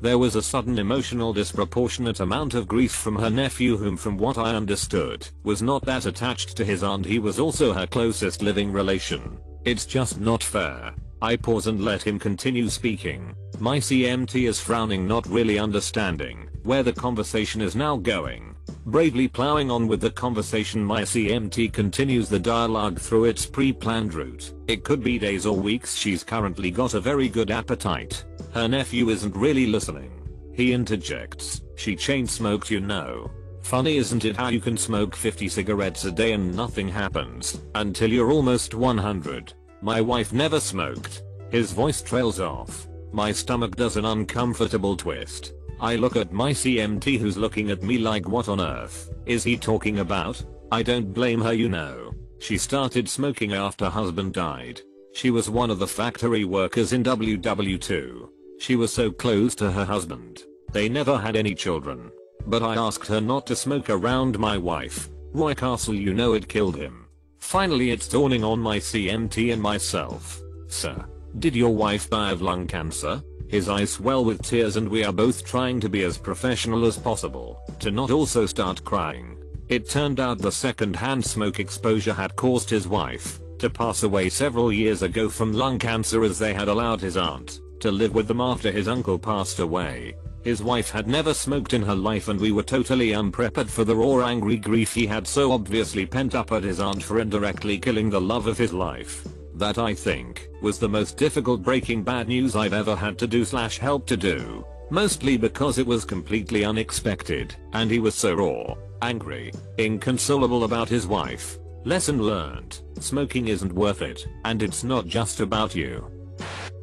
There 0.00 0.18
was 0.18 0.36
a 0.36 0.42
sudden 0.42 0.78
emotional 0.78 1.32
disproportionate 1.32 2.20
amount 2.20 2.54
of 2.54 2.68
grief 2.68 2.92
from 2.92 3.16
her 3.16 3.30
nephew 3.30 3.76
whom 3.76 3.96
from 3.96 4.16
what 4.16 4.38
I 4.38 4.54
understood 4.54 5.28
was 5.42 5.62
not 5.62 5.84
that 5.86 6.06
attached 6.06 6.56
to 6.56 6.64
his 6.64 6.82
aunt 6.82 7.04
he 7.04 7.18
was 7.18 7.38
also 7.40 7.72
her 7.72 7.86
closest 7.86 8.42
living 8.42 8.72
relation. 8.72 9.38
It's 9.64 9.86
just 9.86 10.20
not 10.20 10.42
fair. 10.42 10.94
I 11.20 11.34
pause 11.34 11.66
and 11.66 11.84
let 11.84 12.02
him 12.02 12.18
continue 12.18 12.68
speaking. 12.68 13.34
My 13.58 13.78
CMT 13.78 14.48
is 14.48 14.60
frowning 14.60 15.08
not 15.08 15.26
really 15.26 15.58
understanding 15.58 16.48
where 16.62 16.84
the 16.84 16.92
conversation 16.92 17.60
is 17.60 17.74
now 17.74 17.96
going. 17.96 18.54
Bravely 18.86 19.28
plowing 19.28 19.70
on 19.70 19.86
with 19.86 20.00
the 20.00 20.10
conversation 20.10 20.84
my 20.84 21.02
CMT 21.02 21.72
continues 21.72 22.28
the 22.28 22.38
dialogue 22.38 22.98
through 22.98 23.24
its 23.24 23.44
pre-planned 23.46 24.14
route. 24.14 24.54
It 24.66 24.84
could 24.84 25.02
be 25.02 25.18
days 25.18 25.46
or 25.46 25.56
weeks 25.56 25.94
she's 25.94 26.24
currently 26.24 26.70
got 26.70 26.94
a 26.94 27.00
very 27.00 27.28
good 27.28 27.50
appetite. 27.50 28.24
Her 28.52 28.68
nephew 28.68 29.10
isn't 29.10 29.36
really 29.36 29.66
listening. 29.66 30.10
He 30.54 30.72
interjects, 30.72 31.62
she 31.76 31.94
chain 31.94 32.26
smoked 32.26 32.70
you 32.70 32.80
know. 32.80 33.30
Funny 33.62 33.98
isn't 33.98 34.24
it 34.24 34.36
how 34.36 34.48
you 34.48 34.60
can 34.60 34.76
smoke 34.76 35.14
50 35.14 35.48
cigarettes 35.48 36.04
a 36.04 36.10
day 36.10 36.32
and 36.32 36.56
nothing 36.56 36.88
happens 36.88 37.60
until 37.74 38.10
you're 38.10 38.32
almost 38.32 38.74
100. 38.74 39.52
My 39.82 40.00
wife 40.00 40.32
never 40.32 40.58
smoked. 40.58 41.22
His 41.50 41.72
voice 41.72 42.02
trails 42.02 42.40
off. 42.40 42.88
My 43.12 43.32
stomach 43.32 43.76
does 43.76 43.96
an 43.96 44.04
uncomfortable 44.04 44.96
twist. 44.96 45.52
I 45.80 45.94
look 45.94 46.16
at 46.16 46.32
my 46.32 46.52
CMT 46.52 47.18
who's 47.18 47.36
looking 47.36 47.70
at 47.70 47.82
me 47.82 47.98
like 47.98 48.28
what 48.28 48.48
on 48.48 48.60
earth 48.60 49.10
is 49.26 49.44
he 49.44 49.56
talking 49.56 50.00
about? 50.00 50.42
I 50.72 50.82
don't 50.82 51.12
blame 51.14 51.40
her 51.40 51.52
you 51.52 51.68
know. 51.68 52.12
She 52.40 52.58
started 52.58 53.08
smoking 53.08 53.52
after 53.52 53.88
husband 53.88 54.34
died. 54.34 54.80
She 55.12 55.30
was 55.30 55.50
one 55.50 55.70
of 55.70 55.78
the 55.78 55.86
factory 55.86 56.44
workers 56.44 56.92
in 56.92 57.04
WW2. 57.04 58.28
She 58.58 58.74
was 58.74 58.92
so 58.92 59.10
close 59.10 59.54
to 59.56 59.70
her 59.70 59.84
husband. 59.84 60.42
They 60.72 60.88
never 60.88 61.16
had 61.16 61.36
any 61.36 61.54
children. 61.54 62.10
But 62.46 62.62
I 62.62 62.74
asked 62.74 63.06
her 63.08 63.20
not 63.20 63.46
to 63.46 63.56
smoke 63.56 63.90
around 63.90 64.38
my 64.38 64.58
wife. 64.58 65.08
Roy 65.32 65.54
Castle 65.54 65.94
you 65.94 66.14
know 66.14 66.32
it 66.32 66.48
killed 66.48 66.76
him. 66.76 67.06
Finally 67.38 67.92
it's 67.92 68.08
dawning 68.08 68.42
on 68.42 68.58
my 68.58 68.78
CMT 68.78 69.52
and 69.52 69.62
myself. 69.62 70.40
Sir, 70.66 71.04
did 71.38 71.54
your 71.54 71.74
wife 71.74 72.10
die 72.10 72.32
of 72.32 72.42
lung 72.42 72.66
cancer? 72.66 73.22
His 73.48 73.68
eyes 73.68 73.92
swell 73.92 74.24
with 74.24 74.42
tears 74.42 74.76
and 74.76 74.88
we 74.88 75.04
are 75.04 75.12
both 75.12 75.44
trying 75.44 75.80
to 75.80 75.88
be 75.88 76.04
as 76.04 76.18
professional 76.18 76.84
as 76.84 76.98
possible, 76.98 77.58
to 77.80 77.90
not 77.90 78.10
also 78.10 78.44
start 78.44 78.84
crying. 78.84 79.38
It 79.68 79.88
turned 79.88 80.20
out 80.20 80.38
the 80.38 80.52
second-hand 80.52 81.24
smoke 81.24 81.58
exposure 81.58 82.12
had 82.12 82.36
caused 82.36 82.68
his 82.70 82.86
wife 82.86 83.40
to 83.58 83.68
pass 83.68 84.02
away 84.02 84.28
several 84.28 84.72
years 84.72 85.02
ago 85.02 85.28
from 85.28 85.52
lung 85.52 85.78
cancer 85.78 86.22
as 86.24 86.38
they 86.38 86.54
had 86.54 86.68
allowed 86.68 87.00
his 87.00 87.16
aunt 87.16 87.60
to 87.80 87.90
live 87.90 88.14
with 88.14 88.28
them 88.28 88.40
after 88.40 88.70
his 88.70 88.88
uncle 88.88 89.18
passed 89.18 89.58
away. 89.58 90.14
His 90.42 90.62
wife 90.62 90.90
had 90.90 91.06
never 91.06 91.34
smoked 91.34 91.74
in 91.74 91.82
her 91.82 91.94
life 91.94 92.28
and 92.28 92.40
we 92.40 92.52
were 92.52 92.62
totally 92.62 93.14
unprepared 93.14 93.68
for 93.68 93.84
the 93.84 93.96
raw 93.96 94.26
angry 94.26 94.56
grief 94.56 94.94
he 94.94 95.06
had 95.06 95.26
so 95.26 95.52
obviously 95.52 96.06
pent 96.06 96.34
up 96.34 96.52
at 96.52 96.62
his 96.62 96.80
aunt 96.80 97.02
for 97.02 97.20
indirectly 97.20 97.78
killing 97.78 98.10
the 98.10 98.20
love 98.20 98.46
of 98.46 98.58
his 98.58 98.72
life. 98.72 99.26
That 99.58 99.76
I 99.76 99.92
think 99.92 100.48
was 100.62 100.78
the 100.78 100.88
most 100.88 101.16
difficult 101.16 101.64
breaking 101.64 102.04
bad 102.04 102.28
news 102.28 102.54
I've 102.54 102.72
ever 102.72 102.94
had 102.94 103.18
to 103.18 103.26
do 103.26 103.44
slash 103.44 103.78
help 103.78 104.06
to 104.06 104.16
do. 104.16 104.64
Mostly 104.88 105.36
because 105.36 105.78
it 105.78 105.86
was 105.86 106.04
completely 106.04 106.64
unexpected 106.64 107.56
and 107.72 107.90
he 107.90 107.98
was 107.98 108.14
so 108.14 108.34
raw, 108.34 108.76
angry, 109.02 109.50
inconsolable 109.78 110.62
about 110.62 110.88
his 110.88 111.08
wife. 111.08 111.58
Lesson 111.84 112.22
learned, 112.22 112.82
smoking 113.00 113.48
isn't 113.48 113.72
worth 113.72 114.00
it 114.00 114.28
and 114.44 114.62
it's 114.62 114.84
not 114.84 115.08
just 115.08 115.40
about 115.40 115.74
you. 115.74 116.08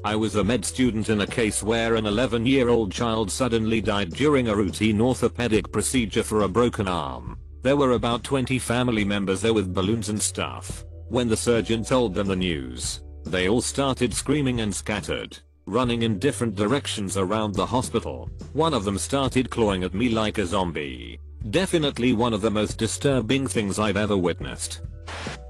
I 0.03 0.17
was 0.17 0.35
a 0.35 0.43
med 0.43 0.65
student 0.65 1.07
in 1.07 1.21
a 1.21 1.27
case 1.27 1.63
where 1.63 1.95
an 1.95 2.05
11 2.05 2.45
year 2.45 2.67
old 2.67 2.91
child 2.91 3.31
suddenly 3.31 3.79
died 3.79 4.09
during 4.09 4.49
a 4.49 4.55
routine 4.55 4.99
orthopedic 4.99 5.71
procedure 5.71 6.23
for 6.23 6.41
a 6.41 6.49
broken 6.49 6.89
arm. 6.89 7.37
There 7.61 7.77
were 7.77 7.93
about 7.93 8.25
20 8.25 8.59
family 8.59 9.05
members 9.05 9.41
there 9.41 9.53
with 9.53 9.73
balloons 9.73 10.09
and 10.09 10.21
stuff. 10.21 10.83
When 11.09 11.27
the 11.27 11.37
surgeon 11.37 11.83
told 11.83 12.15
them 12.15 12.27
the 12.27 12.35
news, 12.35 13.01
they 13.25 13.47
all 13.47 13.61
started 13.61 14.13
screaming 14.13 14.61
and 14.61 14.73
scattered, 14.73 15.37
running 15.67 16.01
in 16.01 16.17
different 16.17 16.55
directions 16.55 17.15
around 17.15 17.53
the 17.53 17.65
hospital. 17.65 18.29
One 18.53 18.73
of 18.73 18.85
them 18.85 18.97
started 18.97 19.49
clawing 19.49 19.83
at 19.83 19.93
me 19.93 20.09
like 20.09 20.39
a 20.39 20.45
zombie. 20.45 21.19
Definitely 21.51 22.13
one 22.13 22.33
of 22.33 22.41
the 22.41 22.49
most 22.49 22.79
disturbing 22.79 23.47
things 23.47 23.77
I've 23.77 23.97
ever 23.97 24.17
witnessed. 24.17 24.81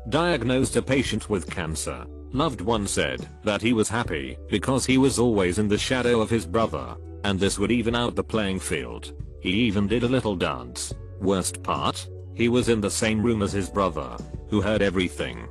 Diagnosed 0.10 0.76
a 0.76 0.82
patient 0.82 1.30
with 1.30 1.50
cancer. 1.50 2.06
Loved 2.34 2.60
one 2.60 2.86
said 2.86 3.26
that 3.46 3.62
he 3.62 3.72
was 3.72 3.88
happy 3.88 4.38
because 4.50 4.86
he 4.86 4.98
was 4.98 5.20
always 5.20 5.58
in 5.58 5.70
the 5.70 5.78
shadow 5.78 6.20
of 6.20 6.30
his 6.30 6.46
brother, 6.46 6.98
and 7.24 7.40
this 7.40 7.58
would 7.58 7.72
even 7.72 7.96
out 7.96 8.14
the 8.14 8.24
playing 8.24 8.60
field. 8.60 9.14
He 9.40 9.52
even 9.52 9.88
did 9.88 10.04
a 10.04 10.08
little 10.08 10.36
dance. 10.36 10.94
Worst 11.22 11.64
part? 11.64 12.10
He 12.36 12.50
was 12.50 12.70
in 12.70 12.82
the 12.82 12.92
same 12.92 13.24
room 13.24 13.42
as 13.42 13.54
his 13.54 13.70
brother, 13.70 14.18
who 14.50 14.62
heard 14.62 14.82
everything. 14.82 15.48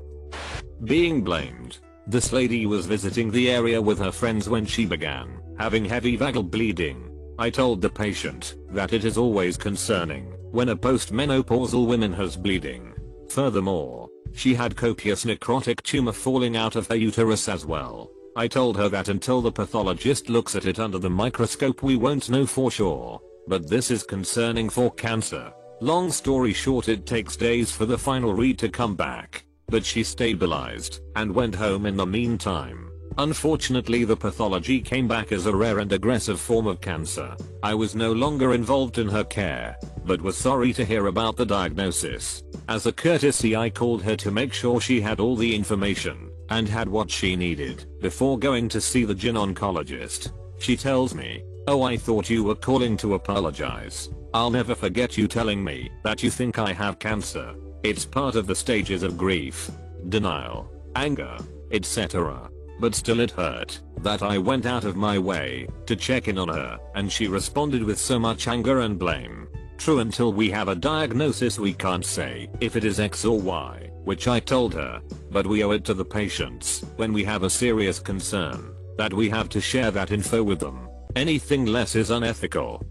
Being 0.85 1.23
blamed. 1.23 1.79
This 2.07 2.33
lady 2.33 2.67
was 2.67 2.87
visiting 2.87 3.31
the 3.31 3.51
area 3.51 3.81
with 3.81 3.99
her 3.99 4.13
friends 4.13 4.49
when 4.49 4.67
she 4.67 4.85
began 4.85 5.41
having 5.59 5.85
heavy 5.85 6.19
vagal 6.19 6.51
bleeding. 6.51 7.11
I 7.39 7.51
told 7.51 7.81
the 7.81 7.91
patient 7.91 8.55
that 8.71 8.93
it 8.93 9.05
is 9.05 9.19
always 9.19 9.57
concerning 9.57 10.27
when 10.51 10.69
a 10.69 10.77
postmenopausal 10.77 11.87
woman 11.87 12.13
has 12.13 12.37
bleeding. 12.37 12.93
Furthermore, 13.29 14.09
she 14.33 14.55
had 14.55 14.77
copious 14.77 15.25
necrotic 15.25 15.83
tumor 15.83 16.13
falling 16.13 16.57
out 16.57 16.77
of 16.77 16.87
her 16.89 16.97
uterus 16.97 17.49
as 17.49 17.67
well. 17.67 18.11
I 18.37 18.49
told 18.49 18.77
her 18.77 18.89
that 18.89 19.09
until 19.09 19.41
the 19.41 19.53
pathologist 19.53 20.29
looks 20.29 20.57
at 20.57 20.67
it 20.67 20.81
under 20.81 20.99
the 20.99 21.11
microscope 21.11 21.83
we 21.83 21.97
won't 21.97 22.31
know 22.31 22.47
for 22.47 22.71
sure. 22.71 23.21
But 23.47 23.69
this 23.69 23.91
is 23.91 24.03
concerning 24.03 24.69
for 24.71 24.91
cancer. 24.93 25.53
Long 25.81 26.11
story 26.11 26.53
short 26.53 26.89
it 26.89 27.05
takes 27.05 27.37
days 27.37 27.71
for 27.73 27.85
the 27.85 27.99
final 27.99 28.33
read 28.33 28.59
to 28.61 28.69
come 28.69 28.95
back, 28.95 29.45
but 29.67 29.85
she 29.85 30.05
stabilized 30.05 31.01
and 31.17 31.35
went 31.35 31.55
home 31.55 31.85
in 31.85 31.97
the 31.97 32.07
meantime. 32.07 32.91
Unfortunately 33.19 34.05
the 34.05 34.17
pathology 34.17 34.81
came 34.81 35.09
back 35.09 35.33
as 35.33 35.47
a 35.47 35.55
rare 35.55 35.81
and 35.81 35.93
aggressive 35.93 36.41
form 36.41 36.67
of 36.67 36.81
cancer. 36.81 37.37
I 37.63 37.75
was 37.75 37.95
no 37.95 38.13
longer 38.13 38.55
involved 38.55 38.99
in 38.99 39.09
her 39.09 39.25
care, 39.25 39.77
but 40.05 40.23
was 40.23 40.37
sorry 40.37 40.73
to 40.75 40.85
hear 40.85 41.07
about 41.07 41.37
the 41.37 41.47
diagnosis. 41.47 42.45
As 42.69 42.87
a 42.87 42.93
courtesy 42.93 43.57
I 43.57 43.69
called 43.69 44.03
her 44.05 44.17
to 44.17 44.31
make 44.31 44.53
sure 44.53 44.81
she 44.81 45.01
had 45.01 45.21
all 45.21 45.37
the 45.37 45.55
information 45.55 46.31
and 46.51 46.69
had 46.69 46.89
what 46.89 47.11
she 47.11 47.37
needed 47.37 47.85
before 48.01 48.39
going 48.39 48.69
to 48.71 48.81
see 48.81 49.05
the 49.05 49.15
gyn 49.15 49.35
oncologist. 49.35 50.33
She 50.61 50.77
tells 50.77 51.15
me, 51.15 51.43
oh 51.67 51.83
I 51.83 51.97
thought 51.97 52.31
you 52.31 52.45
were 52.45 52.55
calling 52.55 52.97
to 52.99 53.15
apologize. 53.15 54.09
I'll 54.35 54.51
never 54.51 54.75
forget 54.75 55.17
you 55.17 55.29
telling 55.29 55.63
me 55.63 55.93
that 56.03 56.25
you 56.25 56.29
think 56.29 56.59
I 56.59 56.73
have 56.73 56.99
cancer. 56.99 57.55
It's 57.85 58.05
part 58.05 58.35
of 58.35 58.49
the 58.49 58.55
stages 58.57 59.05
of 59.05 59.17
grief, 59.17 59.71
denial, 60.09 60.69
anger, 60.97 61.39
etc. 61.71 62.51
But 62.81 62.97
still 62.97 63.21
it 63.21 63.31
hurt 63.31 63.81
that 63.99 64.25
I 64.25 64.39
went 64.39 64.67
out 64.67 64.83
of 64.83 64.97
my 64.97 65.21
way 65.21 65.69
to 65.87 65.95
check 65.95 66.27
in 66.27 66.37
on 66.37 66.49
her 66.49 66.81
and 66.97 67.13
she 67.13 67.29
responded 67.29 67.85
with 67.85 67.97
so 67.97 68.19
much 68.19 68.49
anger 68.49 68.81
and 68.81 68.99
blame. 68.99 69.47
True 69.79 70.01
until 70.01 70.33
we 70.33 70.51
have 70.51 70.67
a 70.67 70.75
diagnosis 70.75 71.61
we 71.61 71.73
can't 71.73 72.05
say 72.05 72.49
if 72.61 72.75
it 72.75 72.83
is 72.83 72.99
X 72.99 73.25
or 73.25 73.39
Y, 73.39 73.89
which 74.03 74.27
I 74.27 74.41
told 74.41 74.75
her, 74.75 75.01
but 75.31 75.47
we 75.47 75.63
owe 75.63 75.71
it 75.71 75.85
to 75.85 75.95
the 75.95 76.05
patients 76.05 76.85
when 76.97 77.13
we 77.13 77.23
have 77.23 77.45
a 77.45 77.51
serious 77.51 78.01
concern 78.01 78.75
that 78.99 79.15
we 79.15 79.31
have 79.31 79.49
to 79.51 79.61
share 79.61 79.93
that 79.93 80.11
info 80.11 80.43
with 80.43 80.59
them. 80.59 80.89
Anything 81.15 81.67
less 81.67 81.95
is 81.95 82.11
unethical. 82.11 82.85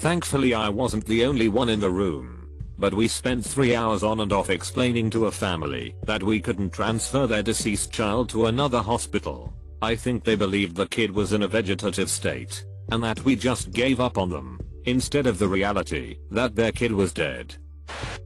Thankfully 0.00 0.54
I 0.54 0.70
wasn't 0.70 1.04
the 1.04 1.26
only 1.26 1.48
one 1.48 1.68
in 1.68 1.78
the 1.78 1.90
room. 1.90 2.48
but 2.80 2.94
we 2.94 3.06
spent 3.06 3.44
3 3.44 3.76
hours 3.76 4.02
on 4.02 4.20
and 4.20 4.32
off 4.32 4.48
explaining 4.48 5.10
to 5.10 5.26
a 5.26 5.30
family 5.30 5.94
that 6.04 6.22
we 6.22 6.40
couldn't 6.40 6.72
transfer 6.72 7.26
their 7.26 7.42
deceased 7.42 7.92
child 7.92 8.30
to 8.30 8.46
another 8.46 8.80
hospital. 8.80 9.52
I 9.82 9.94
think 9.94 10.24
they 10.24 10.34
believed 10.34 10.74
the 10.76 10.86
kid 10.86 11.10
was 11.10 11.34
in 11.34 11.42
a 11.42 11.48
vegetative 11.48 12.08
state, 12.08 12.64
and 12.90 13.04
that 13.04 13.22
we 13.24 13.36
just 13.36 13.70
gave 13.72 14.00
up 14.00 14.16
on 14.16 14.30
them, 14.30 14.58
instead 14.86 15.26
of 15.26 15.38
the 15.38 15.48
reality 15.48 16.16
that 16.30 16.56
their 16.56 16.72
kid 16.72 16.90
was 16.90 17.12
dead. 17.12 17.56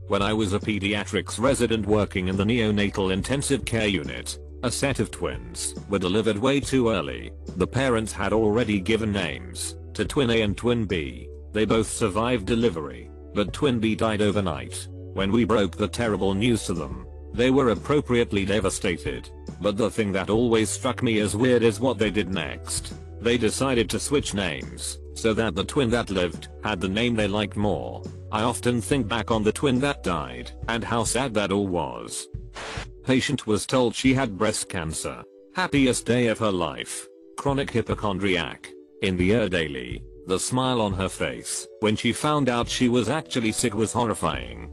When 0.06 0.22
I 0.22 0.32
was 0.32 0.52
a 0.52 0.60
pediatrics 0.60 1.40
resident 1.40 1.86
working 1.86 2.28
in 2.28 2.36
the 2.36 2.44
neonatal 2.44 3.12
intensive 3.12 3.64
care 3.64 3.88
unit, 3.88 4.38
a 4.62 4.70
set 4.70 5.00
of 5.00 5.10
twins 5.10 5.74
were 5.88 5.98
delivered 5.98 6.38
way 6.38 6.60
too 6.60 6.90
early. 6.90 7.32
The 7.56 7.66
parents 7.66 8.12
had 8.12 8.32
already 8.32 8.78
given 8.80 9.10
names 9.10 9.76
to 9.94 10.04
twin 10.04 10.30
A 10.30 10.42
and 10.42 10.56
twin 10.56 10.84
B. 10.84 11.28
They 11.54 11.64
both 11.64 11.88
survived 11.88 12.46
delivery, 12.46 13.08
but 13.32 13.52
twin 13.52 13.78
B 13.78 13.94
died 13.94 14.20
overnight. 14.20 14.88
When 15.14 15.30
we 15.30 15.44
broke 15.44 15.76
the 15.76 15.86
terrible 15.86 16.34
news 16.34 16.64
to 16.64 16.74
them, 16.74 17.06
they 17.32 17.52
were 17.52 17.70
appropriately 17.70 18.44
devastated. 18.44 19.30
But 19.60 19.76
the 19.76 19.88
thing 19.88 20.10
that 20.12 20.30
always 20.30 20.68
struck 20.68 21.00
me 21.00 21.20
as 21.20 21.36
weird 21.36 21.62
is 21.62 21.78
what 21.78 21.96
they 21.96 22.10
did 22.10 22.28
next. 22.28 22.94
They 23.20 23.38
decided 23.38 23.88
to 23.90 24.00
switch 24.00 24.34
names, 24.34 24.98
so 25.14 25.32
that 25.34 25.54
the 25.54 25.64
twin 25.64 25.90
that 25.90 26.10
lived 26.10 26.48
had 26.64 26.80
the 26.80 26.88
name 26.88 27.14
they 27.14 27.28
liked 27.28 27.56
more. 27.56 28.02
I 28.32 28.42
often 28.42 28.80
think 28.80 29.06
back 29.06 29.30
on 29.30 29.44
the 29.44 29.52
twin 29.52 29.78
that 29.78 30.02
died, 30.02 30.50
and 30.66 30.82
how 30.82 31.04
sad 31.04 31.34
that 31.34 31.52
all 31.52 31.68
was. 31.68 32.26
Patient 33.04 33.46
was 33.46 33.64
told 33.64 33.94
she 33.94 34.12
had 34.12 34.36
breast 34.36 34.68
cancer. 34.68 35.22
Happiest 35.54 36.04
day 36.04 36.26
of 36.26 36.40
her 36.40 36.50
life. 36.50 37.06
Chronic 37.36 37.72
hypochondriac. 37.72 38.72
In 39.02 39.16
the 39.16 39.32
Air 39.32 39.48
Daily, 39.48 40.02
the 40.26 40.38
smile 40.38 40.80
on 40.80 40.92
her 40.94 41.08
face 41.08 41.66
when 41.80 41.96
she 41.96 42.12
found 42.12 42.48
out 42.48 42.68
she 42.68 42.88
was 42.88 43.08
actually 43.08 43.52
sick 43.52 43.74
was 43.74 43.92
horrifying. 43.92 44.70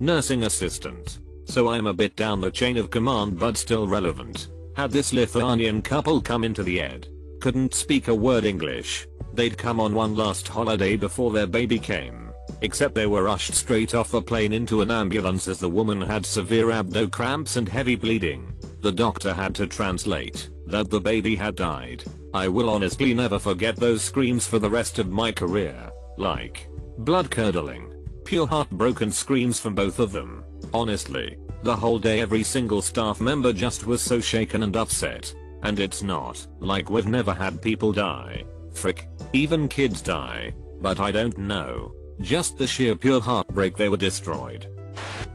Nursing 0.00 0.44
assistant. 0.44 1.20
So 1.44 1.68
I'm 1.68 1.86
a 1.86 1.94
bit 1.94 2.16
down 2.16 2.40
the 2.40 2.50
chain 2.50 2.76
of 2.76 2.90
command 2.90 3.38
but 3.38 3.56
still 3.56 3.86
relevant. 3.86 4.48
Had 4.74 4.90
this 4.90 5.12
Lithuanian 5.12 5.82
couple 5.82 6.20
come 6.20 6.44
into 6.44 6.62
the 6.62 6.80
ed. 6.80 7.08
Couldn't 7.40 7.74
speak 7.74 8.08
a 8.08 8.14
word 8.14 8.44
English. 8.44 9.06
They'd 9.34 9.58
come 9.58 9.80
on 9.80 9.94
one 9.94 10.16
last 10.16 10.48
holiday 10.48 10.96
before 10.96 11.30
their 11.30 11.46
baby 11.46 11.78
came. 11.78 12.30
Except 12.60 12.94
they 12.94 13.06
were 13.06 13.24
rushed 13.24 13.54
straight 13.54 13.94
off 13.94 14.10
the 14.10 14.22
plane 14.22 14.52
into 14.52 14.80
an 14.80 14.90
ambulance 14.90 15.48
as 15.48 15.58
the 15.58 15.68
woman 15.68 16.00
had 16.00 16.24
severe 16.24 16.66
abdo 16.66 17.10
cramps 17.10 17.56
and 17.56 17.68
heavy 17.68 17.96
bleeding. 17.96 18.52
The 18.80 18.92
doctor 18.92 19.32
had 19.32 19.54
to 19.56 19.66
translate 19.66 20.48
that 20.72 20.90
the 20.90 21.00
baby 21.00 21.36
had 21.36 21.54
died. 21.54 22.02
I 22.34 22.48
will 22.48 22.68
honestly 22.70 23.14
never 23.14 23.38
forget 23.38 23.76
those 23.76 24.02
screams 24.02 24.46
for 24.46 24.58
the 24.58 24.70
rest 24.70 24.98
of 24.98 25.10
my 25.10 25.30
career. 25.30 25.90
Like, 26.16 26.68
blood 26.98 27.30
curdling, 27.30 27.92
pure 28.24 28.46
heartbroken 28.46 29.12
screams 29.12 29.60
from 29.60 29.74
both 29.74 29.98
of 29.98 30.12
them. 30.12 30.44
Honestly, 30.72 31.36
the 31.62 31.76
whole 31.76 31.98
day 31.98 32.20
every 32.20 32.42
single 32.42 32.80
staff 32.82 33.20
member 33.20 33.52
just 33.52 33.86
was 33.86 34.00
so 34.00 34.18
shaken 34.18 34.62
and 34.62 34.74
upset. 34.74 35.32
And 35.62 35.78
it's 35.78 36.02
not 36.02 36.44
like 36.58 36.90
we've 36.90 37.06
never 37.06 37.34
had 37.34 37.62
people 37.62 37.92
die. 37.92 38.44
Frick, 38.72 39.08
even 39.32 39.68
kids 39.68 40.00
die. 40.00 40.54
But 40.80 40.98
I 40.98 41.12
don't 41.12 41.36
know. 41.36 41.94
Just 42.20 42.56
the 42.56 42.66
sheer 42.66 42.96
pure 42.96 43.20
heartbreak 43.20 43.76
they 43.76 43.88
were 43.88 43.96
destroyed. 43.96 44.66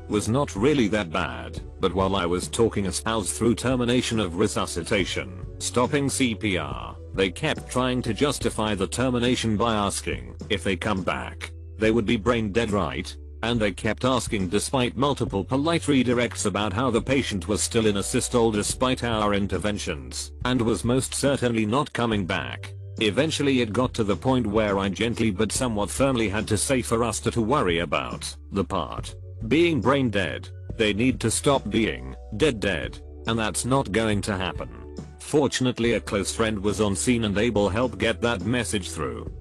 Was 0.09 0.29
not 0.29 0.55
really 0.55 0.87
that 0.89 1.11
bad, 1.11 1.59
but 1.81 1.93
while 1.93 2.15
I 2.15 2.25
was 2.25 2.47
talking 2.47 2.87
a 2.87 2.91
spouse 2.93 3.33
through 3.33 3.55
termination 3.55 4.21
of 4.21 4.37
resuscitation, 4.37 5.45
stopping 5.59 6.07
CPR, 6.07 6.95
they 7.13 7.29
kept 7.29 7.69
trying 7.69 8.01
to 8.03 8.13
justify 8.13 8.73
the 8.73 8.87
termination 8.87 9.57
by 9.57 9.75
asking 9.75 10.33
if 10.49 10.63
they 10.63 10.77
come 10.77 11.03
back, 11.03 11.51
they 11.77 11.91
would 11.91 12.05
be 12.05 12.15
brain 12.15 12.53
dead 12.53 12.71
right, 12.71 13.13
and 13.43 13.59
they 13.59 13.73
kept 13.73 14.05
asking 14.05 14.47
despite 14.47 14.95
multiple 14.95 15.43
polite 15.43 15.83
redirects 15.83 16.45
about 16.45 16.71
how 16.71 16.89
the 16.89 17.01
patient 17.01 17.49
was 17.49 17.61
still 17.61 17.85
in 17.85 17.95
asystole 17.95 18.53
despite 18.53 19.03
our 19.03 19.33
interventions, 19.33 20.31
and 20.45 20.61
was 20.61 20.85
most 20.85 21.15
certainly 21.15 21.65
not 21.65 21.91
coming 21.91 22.25
back. 22.25 22.73
Eventually 23.01 23.59
it 23.59 23.73
got 23.73 23.93
to 23.93 24.05
the 24.05 24.15
point 24.15 24.47
where 24.47 24.79
I 24.79 24.87
gently 24.87 25.31
but 25.31 25.51
somewhat 25.51 25.89
firmly 25.89 26.29
had 26.29 26.47
to 26.47 26.57
say 26.57 26.81
for 26.81 27.03
us 27.03 27.19
to, 27.19 27.31
to 27.31 27.41
worry 27.41 27.79
about 27.79 28.33
the 28.53 28.63
part 28.63 29.13
being 29.47 29.81
brain 29.81 30.09
dead. 30.09 30.49
They 30.77 30.93
need 30.93 31.19
to 31.21 31.31
stop 31.31 31.69
being 31.69 32.15
dead 32.37 32.59
dead. 32.59 32.99
And 33.27 33.37
that's 33.37 33.65
not 33.65 33.91
going 33.91 34.21
to 34.21 34.37
happen. 34.37 34.95
Fortunately 35.19 35.93
a 35.93 35.99
close 35.99 36.33
friend 36.33 36.57
was 36.57 36.79
on 36.79 36.95
scene 36.95 37.25
and 37.25 37.37
able 37.37 37.69
help 37.69 37.97
get 37.97 38.21
that 38.21 38.45
message 38.45 38.91
through. 38.91 39.31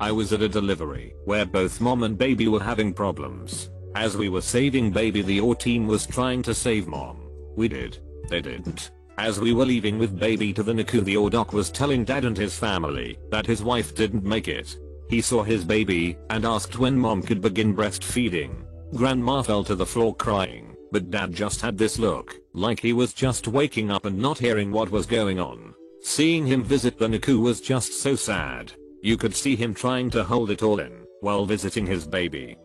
I 0.00 0.12
was 0.12 0.32
at 0.32 0.42
a 0.42 0.48
delivery 0.48 1.14
where 1.24 1.46
both 1.46 1.80
mom 1.80 2.02
and 2.02 2.18
baby 2.18 2.48
were 2.48 2.62
having 2.62 2.92
problems. 2.92 3.70
As 3.94 4.16
we 4.16 4.28
were 4.28 4.40
saving 4.40 4.90
baby 4.90 5.22
the 5.22 5.40
OR 5.40 5.54
team 5.54 5.86
was 5.86 6.06
trying 6.06 6.42
to 6.42 6.54
save 6.54 6.86
mom. 6.86 7.22
We 7.56 7.68
did. 7.68 7.98
They 8.28 8.40
didn't. 8.40 8.90
As 9.16 9.40
we 9.40 9.52
were 9.52 9.64
leaving 9.64 9.98
with 9.98 10.18
baby 10.18 10.52
to 10.52 10.62
the 10.62 10.72
NICU 10.72 11.04
the 11.04 11.16
OR 11.16 11.30
doc 11.30 11.52
was 11.52 11.70
telling 11.70 12.04
dad 12.04 12.24
and 12.24 12.36
his 12.36 12.58
family 12.58 13.18
that 13.30 13.46
his 13.46 13.62
wife 13.62 13.94
didn't 13.94 14.24
make 14.24 14.48
it. 14.48 14.76
He 15.08 15.20
saw 15.20 15.42
his 15.42 15.64
baby 15.64 16.18
and 16.30 16.44
asked 16.44 16.78
when 16.78 16.98
mom 16.98 17.22
could 17.22 17.40
begin 17.40 17.74
breastfeeding. 17.74 18.63
Grandma 18.94 19.42
fell 19.42 19.64
to 19.64 19.74
the 19.74 19.84
floor 19.84 20.14
crying, 20.14 20.76
but 20.92 21.10
dad 21.10 21.32
just 21.32 21.60
had 21.60 21.76
this 21.76 21.98
look, 21.98 22.36
like 22.52 22.78
he 22.78 22.92
was 22.92 23.12
just 23.12 23.48
waking 23.48 23.90
up 23.90 24.04
and 24.04 24.16
not 24.16 24.38
hearing 24.38 24.70
what 24.70 24.90
was 24.90 25.04
going 25.04 25.40
on. 25.40 25.74
Seeing 26.00 26.46
him 26.46 26.62
visit 26.62 26.96
the 26.96 27.08
NICU 27.08 27.42
was 27.42 27.60
just 27.60 28.00
so 28.00 28.14
sad. 28.14 28.72
You 29.02 29.16
could 29.16 29.34
see 29.34 29.56
him 29.56 29.74
trying 29.74 30.10
to 30.10 30.22
hold 30.22 30.50
it 30.50 30.62
all 30.62 30.78
in, 30.78 30.92
while 31.22 31.44
visiting 31.44 31.84
his 31.84 32.06
baby. 32.06 32.56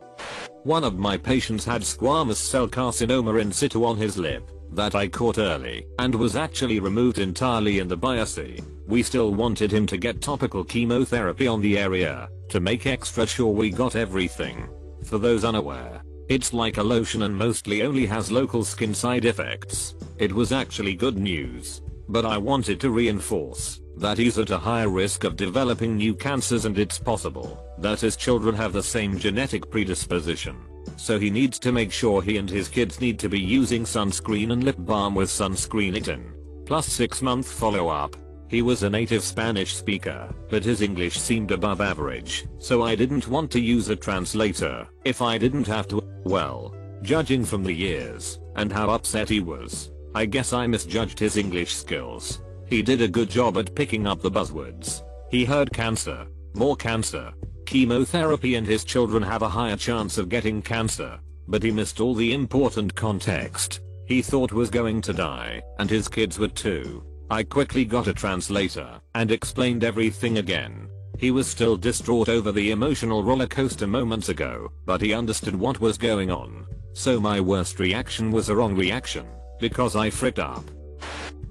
One 0.64 0.84
of 0.84 1.00
my 1.00 1.18
patients 1.18 1.66
had 1.66 1.82
squamous 1.82 2.36
cell 2.36 2.68
carcinoma 2.68 3.42
in 3.42 3.52
situ 3.52 3.84
on 3.84 3.98
his 3.98 4.16
lip, 4.16 4.52
that 4.72 4.94
I 4.94 5.08
caught 5.08 5.40
early, 5.40 5.88
and 5.98 6.14
was 6.14 6.36
actually 6.36 6.80
removed 6.80 7.18
entirely 7.18 7.80
in 7.80 7.88
the 7.88 7.98
biopsy. 7.98 8.64
We 8.88 9.02
still 9.02 9.34
wanted 9.34 9.72
him 9.72 9.88
to 9.88 9.98
get 9.98 10.22
topical 10.22 10.64
chemotherapy 10.64 11.48
on 11.48 11.62
the 11.62 11.80
area, 11.80 12.30
to 12.50 12.60
make 12.60 12.86
extra 12.86 13.26
sure 13.26 13.52
we 13.52 13.72
got 13.72 13.96
everything. 13.96 14.70
For 15.06 15.18
those 15.18 15.44
unaware, 15.44 16.04
it's 16.30 16.54
like 16.54 16.78
a 16.78 16.84
lotion 16.84 17.24
and 17.24 17.36
mostly 17.36 17.82
only 17.82 18.06
has 18.06 18.32
local 18.32 18.64
skin 18.64 18.94
side 18.94 19.26
effects. 19.26 19.96
It 20.20 20.32
was 20.32 20.52
actually 20.52 20.94
good 20.94 21.18
news. 21.18 21.82
But 22.08 22.24
I 22.26 22.38
wanted 22.38 22.80
to 22.82 22.92
reinforce 22.92 23.82
that 23.98 24.18
he's 24.18 24.38
at 24.38 24.52
a 24.52 24.58
higher 24.58 24.90
risk 24.90 25.24
of 25.24 25.36
developing 25.36 25.98
new 25.98 26.14
cancers 26.14 26.66
and 26.66 26.78
it's 26.78 27.00
possible 27.00 27.64
that 27.80 28.00
his 28.00 28.16
children 28.16 28.56
have 28.56 28.74
the 28.74 28.84
same 28.84 29.18
genetic 29.18 29.70
predisposition. 29.72 30.56
So 30.98 31.18
he 31.18 31.32
needs 31.32 31.58
to 31.60 31.72
make 31.72 31.92
sure 31.92 32.22
he 32.22 32.38
and 32.38 32.50
his 32.50 32.68
kids 32.68 33.02
need 33.02 33.18
to 33.20 33.30
be 33.30 33.40
using 33.40 33.84
sunscreen 33.84 34.52
and 34.52 34.64
lip 34.64 34.78
balm 34.78 35.16
with 35.16 35.30
sunscreen 35.30 36.08
in. 36.08 36.32
Plus 36.66 36.86
6 36.86 37.24
month 37.24 37.52
follow 37.52 37.90
up. 37.90 38.16
He 38.50 38.64
was 38.64 38.82
a 38.82 38.90
native 38.90 39.24
Spanish 39.24 39.76
speaker, 39.76 40.28
but 40.50 40.64
his 40.64 40.82
English 40.82 41.20
seemed 41.20 41.52
above 41.52 41.82
average, 41.82 42.48
so 42.58 42.82
I 42.82 42.96
didn't 42.96 43.28
want 43.28 43.52
to 43.52 43.60
use 43.60 43.90
a 43.90 43.96
translator 43.96 44.88
if 45.06 45.22
I 45.22 45.38
didn't 45.38 45.68
have 45.68 45.88
to. 45.90 46.04
Well, 46.24 46.74
judging 47.04 47.46
from 47.46 47.64
the 47.64 47.72
years 47.72 48.40
and 48.56 48.74
how 48.74 48.90
upset 48.90 49.30
he 49.30 49.40
was, 49.40 49.92
I 50.16 50.26
guess 50.26 50.52
I 50.52 50.66
misjudged 50.66 51.20
his 51.20 51.38
English 51.38 51.76
skills. 51.76 52.42
He 52.66 52.82
did 52.82 53.04
a 53.04 53.08
good 53.08 53.30
job 53.30 53.56
at 53.58 53.76
picking 53.76 54.08
up 54.08 54.22
the 54.22 54.32
buzzwords. 54.32 55.04
He 55.30 55.46
heard 55.46 55.72
cancer, 55.72 56.26
more 56.56 56.76
cancer, 56.76 57.32
chemotherapy 57.68 58.56
and 58.56 58.66
his 58.66 58.84
children 58.84 59.22
have 59.22 59.44
a 59.44 59.50
higher 59.50 59.78
chance 59.78 60.18
of 60.18 60.28
getting 60.28 60.64
cancer, 60.64 61.20
but 61.48 61.62
he 61.62 61.70
missed 61.70 62.00
all 62.00 62.16
the 62.16 62.34
important 62.34 62.96
context. 62.96 63.82
He 64.08 64.24
thought 64.24 64.52
was 64.52 64.72
going 64.72 65.02
to 65.02 65.14
die, 65.14 65.62
and 65.78 65.88
his 65.88 66.08
kids 66.08 66.40
would 66.40 66.56
too. 66.56 67.04
I 67.32 67.44
quickly 67.44 67.86
got 67.86 68.08
a 68.08 68.14
translator 68.14 69.00
and 69.14 69.32
explained 69.32 69.84
everything 69.84 70.40
again. 70.40 70.90
He 71.20 71.30
was 71.30 71.48
still 71.48 71.78
distraught 71.78 72.28
over 72.28 72.52
the 72.52 72.72
emotional 72.72 73.24
roller 73.24 73.46
coaster 73.46 73.86
moments 73.86 74.30
ago, 74.30 74.72
but 74.86 75.00
he 75.00 75.14
understood 75.14 75.56
what 75.56 75.80
was 75.80 75.98
going 75.98 76.32
on. 76.32 76.66
So 76.94 77.20
my 77.20 77.40
worst 77.40 77.80
reaction 77.80 78.32
was 78.32 78.50
a 78.50 78.56
wrong 78.56 78.76
reaction, 78.76 79.28
because 79.60 79.96
I 79.96 80.10
fricked 80.10 80.40
up. 80.40 80.64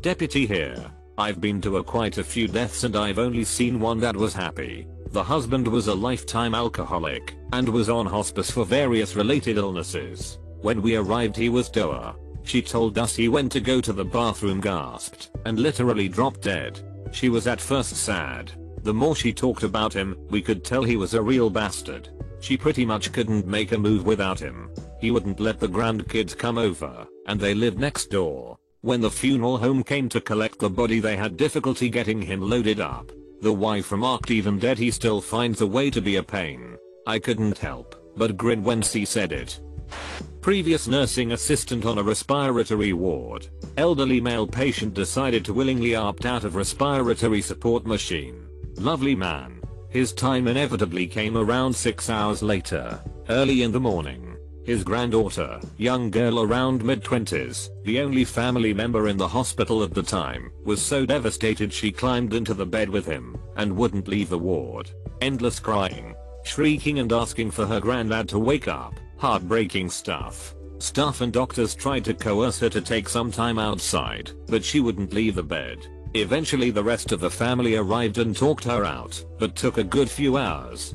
Deputy 0.01 0.47
here. 0.47 0.91
I've 1.17 1.41
been 1.41 1.61
to 1.61 1.77
a 1.77 1.85
quite 1.85 2.19
a 2.19 2.25
few 2.25 2.49
deaths 2.49 2.83
and 2.83 2.97
I've 2.97 3.19
only 3.19 3.45
seen 3.45 3.79
one 3.79 4.01
that 4.01 4.17
was 4.17 4.35
happy. 4.35 4.89
The 5.13 5.23
husband 5.23 5.67
was 5.69 5.87
a 5.87 5.95
lifetime 5.95 6.55
alcoholic 6.55 7.35
and 7.53 7.69
was 7.69 7.89
on 7.89 8.07
hospice 8.07 8.51
for 8.51 8.65
various 8.65 9.15
related 9.15 9.59
illnesses. 9.59 10.39
When 10.61 10.83
we 10.83 10.97
arrived 10.97 11.37
he 11.37 11.49
was 11.49 11.71
doer, 11.71 12.15
she 12.49 12.63
told 12.63 12.99
us 12.99 13.15
he 13.15 13.29
went 13.29 13.53
to 13.53 13.61
go 13.61 13.81
to 13.81 13.93
the 13.93 14.05
bathroom 14.05 14.61
gasped 14.61 15.31
and 15.45 15.59
literally 15.59 16.09
dropped 16.09 16.43
dead. 16.43 16.81
She 17.13 17.29
was 17.29 17.47
at 17.47 17.61
first 17.61 17.97
sad. 17.97 18.53
The 18.83 18.95
more 18.95 19.15
she 19.15 19.33
talked 19.33 19.63
about 19.63 19.93
him, 19.93 20.17
we 20.31 20.43
could 20.43 20.65
tell 20.65 20.83
he 20.83 20.97
was 20.97 21.15
a 21.15 21.23
real 21.23 21.51
bastard. 21.51 22.09
She 22.41 22.57
pretty 22.57 22.87
much 22.87 23.13
couldn't 23.13 23.47
make 23.47 23.73
a 23.73 23.79
move 23.79 24.07
without 24.07 24.39
him. 24.39 24.71
He 25.01 25.11
wouldn't 25.11 25.41
let 25.41 25.59
the 25.59 25.69
grandkids 25.69 26.37
come 26.37 26.59
over, 26.59 27.07
and 27.27 27.41
they 27.41 27.55
lived 27.55 27.79
next 27.79 28.11
door. 28.11 28.59
When 28.81 29.01
the 29.01 29.11
funeral 29.11 29.59
home 29.59 29.83
came 29.83 30.09
to 30.11 30.21
collect 30.21 30.59
the 30.59 30.71
body 30.71 31.01
they 31.01 31.17
had 31.17 31.37
difficulty 31.37 31.89
getting 31.89 32.23
him 32.23 32.41
loaded 32.41 32.81
up. 32.81 33.11
The 33.41 33.53
wife 33.53 33.93
remarked 33.93 34.31
even 34.31 34.59
dead 34.59 34.79
he 34.79 34.91
still 34.91 35.21
finds 35.21 35.61
a 35.61 35.67
way 35.67 35.91
to 35.91 36.01
be 36.01 36.17
a 36.17 36.23
pain. 36.23 36.77
I 37.07 37.19
couldn't 37.19 37.59
help 37.59 37.95
but 38.19 38.37
grin 38.37 38.65
when 38.65 38.83
she 38.83 39.05
said 39.05 39.33
it. 39.33 39.61
Previous 40.49 40.89
nursing 40.89 41.33
assistant 41.33 41.85
on 41.85 41.99
a 41.99 42.03
respiratory 42.03 42.95
ward. 42.95 43.49
Elderly 43.77 44.19
male 44.19 44.47
patient 44.47 44.95
decided 44.95 45.45
to 45.45 45.53
willingly 45.53 45.95
opt 45.95 46.25
out 46.25 46.43
of 46.43 46.57
respiratory 46.57 47.43
support 47.43 47.85
machine. 47.85 48.47
Lovely 48.77 49.15
man. 49.15 49.61
His 49.91 50.15
time 50.15 50.49
inevitably 50.49 51.07
came 51.07 51.37
around 51.37 51.77
6 51.77 52.09
hours 52.09 52.43
later, 52.43 52.99
early 53.29 53.63
in 53.63 53.73
the 53.73 53.79
morning. 53.79 54.39
His 54.65 54.83
granddaughter, 54.83 55.61
young 55.77 56.11
girl 56.11 56.41
around 56.41 56.83
mid-twenties, 56.83 57.69
the 57.85 58.01
only 58.01 58.25
family 58.25 58.73
member 58.73 59.09
in 59.09 59.19
the 59.19 59.29
hospital 59.29 59.83
at 59.83 59.93
the 59.93 60.03
time, 60.03 60.51
was 60.65 60.81
so 60.81 61.05
devastated 61.05 61.71
she 61.71 61.93
climbed 61.93 62.33
into 62.33 62.55
the 62.55 62.65
bed 62.65 62.89
with 62.89 63.05
him 63.05 63.37
and 63.57 63.77
wouldn't 63.77 64.09
leave 64.09 64.31
the 64.31 64.39
ward. 64.39 64.91
Endless 65.21 65.61
crying, 65.61 66.17
shrieking 66.47 67.01
and 67.01 67.13
asking 67.13 67.51
for 67.51 67.67
her 67.67 67.81
granddad 67.81 68.31
to 68.31 68.39
wake 68.39 68.67
up. 68.67 68.95
Heartbreaking 69.19 69.91
stuff. 69.91 70.55
Staff 70.79 71.23
and 71.23 71.33
doctors 71.33 71.75
tried 71.75 72.05
to 72.05 72.15
coerce 72.15 72.61
her 72.61 72.69
to 72.69 72.81
take 72.81 73.09
some 73.09 73.33
time 73.33 73.59
outside, 73.59 74.31
but 74.47 74.65
she 74.65 74.79
wouldn't 74.79 75.13
leave 75.13 75.35
the 75.35 75.43
bed. 75.43 75.85
Eventually 76.15 76.71
the 76.71 76.85
rest 76.85 77.11
of 77.11 77.19
the 77.19 77.29
family 77.29 77.75
arrived 77.75 78.19
and 78.19 78.37
talked 78.37 78.63
her 78.65 78.85
out, 78.85 79.23
but 79.39 79.57
took 79.57 79.77
a 79.77 79.85
good 79.85 80.09
few 80.09 80.37
hours. 80.37 80.95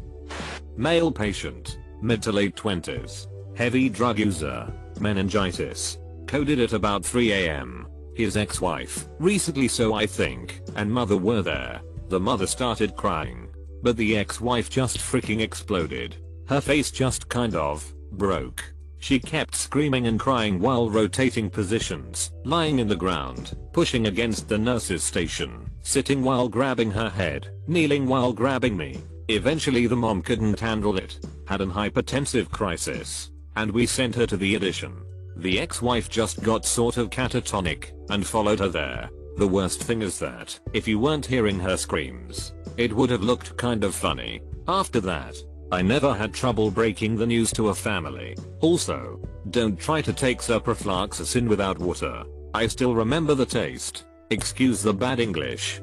Male 0.78 1.12
patient, 1.12 1.80
mid 2.02 2.24
to 2.24 2.32
late 2.32 2.56
20s, 2.56 3.28
heavy 3.58 3.90
drug 3.90 4.18
user, 4.20 4.72
meningitis, 5.02 5.98
coded 6.26 6.62
at 6.62 6.72
about 6.72 7.06
3 7.06 7.34
am. 7.34 7.88
His 8.16 8.38
ex-wife, 8.38 9.06
recently 9.20 9.68
so 9.68 9.94
I 9.94 10.06
think, 10.06 10.62
and 10.76 10.90
mother 10.90 11.18
were 11.18 11.42
there. 11.42 11.82
The 12.08 12.20
mother 12.20 12.48
started 12.48 12.96
crying, 12.96 13.50
but 13.82 13.98
the 13.98 14.16
ex-wife 14.16 14.70
just 14.70 14.98
freaking 14.98 15.42
exploded. 15.42 16.16
Her 16.48 16.62
face 16.62 16.90
just 16.90 17.28
kind 17.28 17.56
of 17.56 17.93
broke. 18.18 18.74
She 19.00 19.20
kept 19.20 19.56
screaming 19.56 20.08
and 20.08 20.20
crying 20.20 20.60
while 20.60 20.90
rotating 20.90 21.50
positions, 21.50 22.32
lying 22.46 22.80
in 22.80 22.88
the 22.88 22.96
ground, 22.96 23.58
pushing 23.74 24.08
against 24.08 24.48
the 24.48 24.58
nurse's 24.58 25.04
station, 25.04 25.70
sitting 25.82 26.24
while 26.24 26.48
grabbing 26.48 26.92
her 26.92 27.10
head, 27.10 27.50
kneeling 27.68 28.08
while 28.08 28.32
grabbing 28.32 28.78
me. 28.78 29.02
Eventually 29.28 29.88
the 29.88 29.96
mom 29.96 30.22
couldn't 30.22 30.60
handle 30.60 30.98
it, 30.98 31.20
had 31.48 31.60
an 31.60 31.72
hypertensive 31.72 32.50
crisis, 32.50 33.32
and 33.58 33.72
we 33.72 33.86
sent 33.86 34.16
her 34.16 34.26
to 34.26 34.38
the 34.38 34.56
addition. 34.56 35.04
The 35.36 35.60
ex-wife 35.60 36.10
just 36.10 36.42
got 36.42 36.66
sort 36.66 36.98
of 36.98 37.10
catatonic, 37.10 37.92
and 38.10 38.26
followed 38.26 38.60
her 38.60 38.70
there. 38.70 39.10
The 39.38 39.48
worst 39.48 39.84
thing 39.84 40.02
is 40.02 40.20
that, 40.20 40.58
if 40.74 40.88
you 40.88 41.00
weren't 41.00 41.26
hearing 41.26 41.60
her 41.60 41.76
screams, 41.76 42.54
it 42.78 42.94
would 42.94 43.10
have 43.10 43.24
looked 43.24 43.58
kind 43.58 43.84
of 43.84 43.96
funny. 43.96 44.42
After 44.68 45.02
that, 45.02 45.36
I 45.74 45.82
never 45.82 46.14
had 46.14 46.36
trouble 46.36 46.70
breaking 46.70 47.16
the 47.16 47.26
news 47.26 47.52
to 47.54 47.70
a 47.70 47.74
family. 47.74 48.38
Also, 48.62 49.20
don't 49.50 49.80
try 49.80 50.04
to 50.04 50.14
take 50.14 50.38
ciprofloxacin 50.38 51.48
without 51.48 51.80
water. 51.80 52.22
I 52.54 52.68
still 52.68 52.94
remember 52.94 53.34
the 53.34 53.48
taste. 53.48 54.06
Excuse 54.30 54.84
the 54.84 54.94
bad 54.94 55.20
English. 55.20 55.82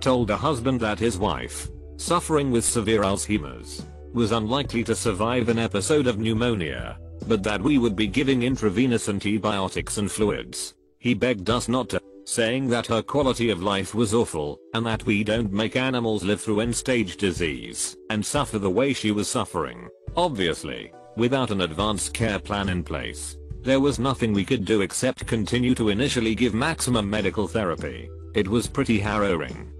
Told 0.00 0.30
a 0.30 0.36
husband 0.36 0.80
that 0.80 0.98
his 0.98 1.16
wife, 1.16 1.68
suffering 1.96 2.50
with 2.50 2.64
severe 2.64 3.02
Alzheimer's, 3.02 3.86
was 4.12 4.32
unlikely 4.32 4.82
to 4.82 4.96
survive 4.96 5.48
an 5.48 5.60
episode 5.60 6.08
of 6.08 6.18
pneumonia, 6.18 6.98
but 7.28 7.44
that 7.44 7.62
we 7.62 7.78
would 7.78 7.94
be 7.94 8.08
giving 8.08 8.42
intravenous 8.42 9.08
antibiotics 9.08 9.96
and 9.98 10.10
fluids. 10.10 10.74
He 10.98 11.14
begged 11.14 11.48
us 11.50 11.68
not 11.68 11.88
to, 11.90 12.00
saying 12.24 12.68
that 12.68 12.86
her 12.86 13.02
quality 13.02 13.50
of 13.50 13.62
life 13.62 13.94
was 13.94 14.14
awful, 14.14 14.58
and 14.72 14.84
that 14.86 15.04
we 15.06 15.22
don't 15.22 15.52
make 15.52 15.76
animals 15.76 16.24
live 16.24 16.40
through 16.40 16.60
end-stage 16.60 17.16
disease, 17.16 17.96
and 18.10 18.24
suffer 18.24 18.58
the 18.58 18.70
way 18.70 18.92
she 18.92 19.10
was 19.10 19.28
suffering. 19.28 19.88
Obviously, 20.16 20.92
without 21.16 21.50
an 21.50 21.62
advanced 21.62 22.12
care 22.14 22.38
plan 22.38 22.68
in 22.68 22.82
place, 22.82 23.36
there 23.62 23.80
was 23.80 23.98
nothing 23.98 24.32
we 24.32 24.44
could 24.44 24.64
do 24.64 24.82
except 24.82 25.26
continue 25.26 25.74
to 25.74 25.88
initially 25.88 26.34
give 26.34 26.54
maximum 26.54 27.08
medical 27.08 27.48
therapy. 27.48 28.10
It 28.34 28.48
was 28.48 28.66
pretty 28.66 28.98
harrowing. 28.98 29.72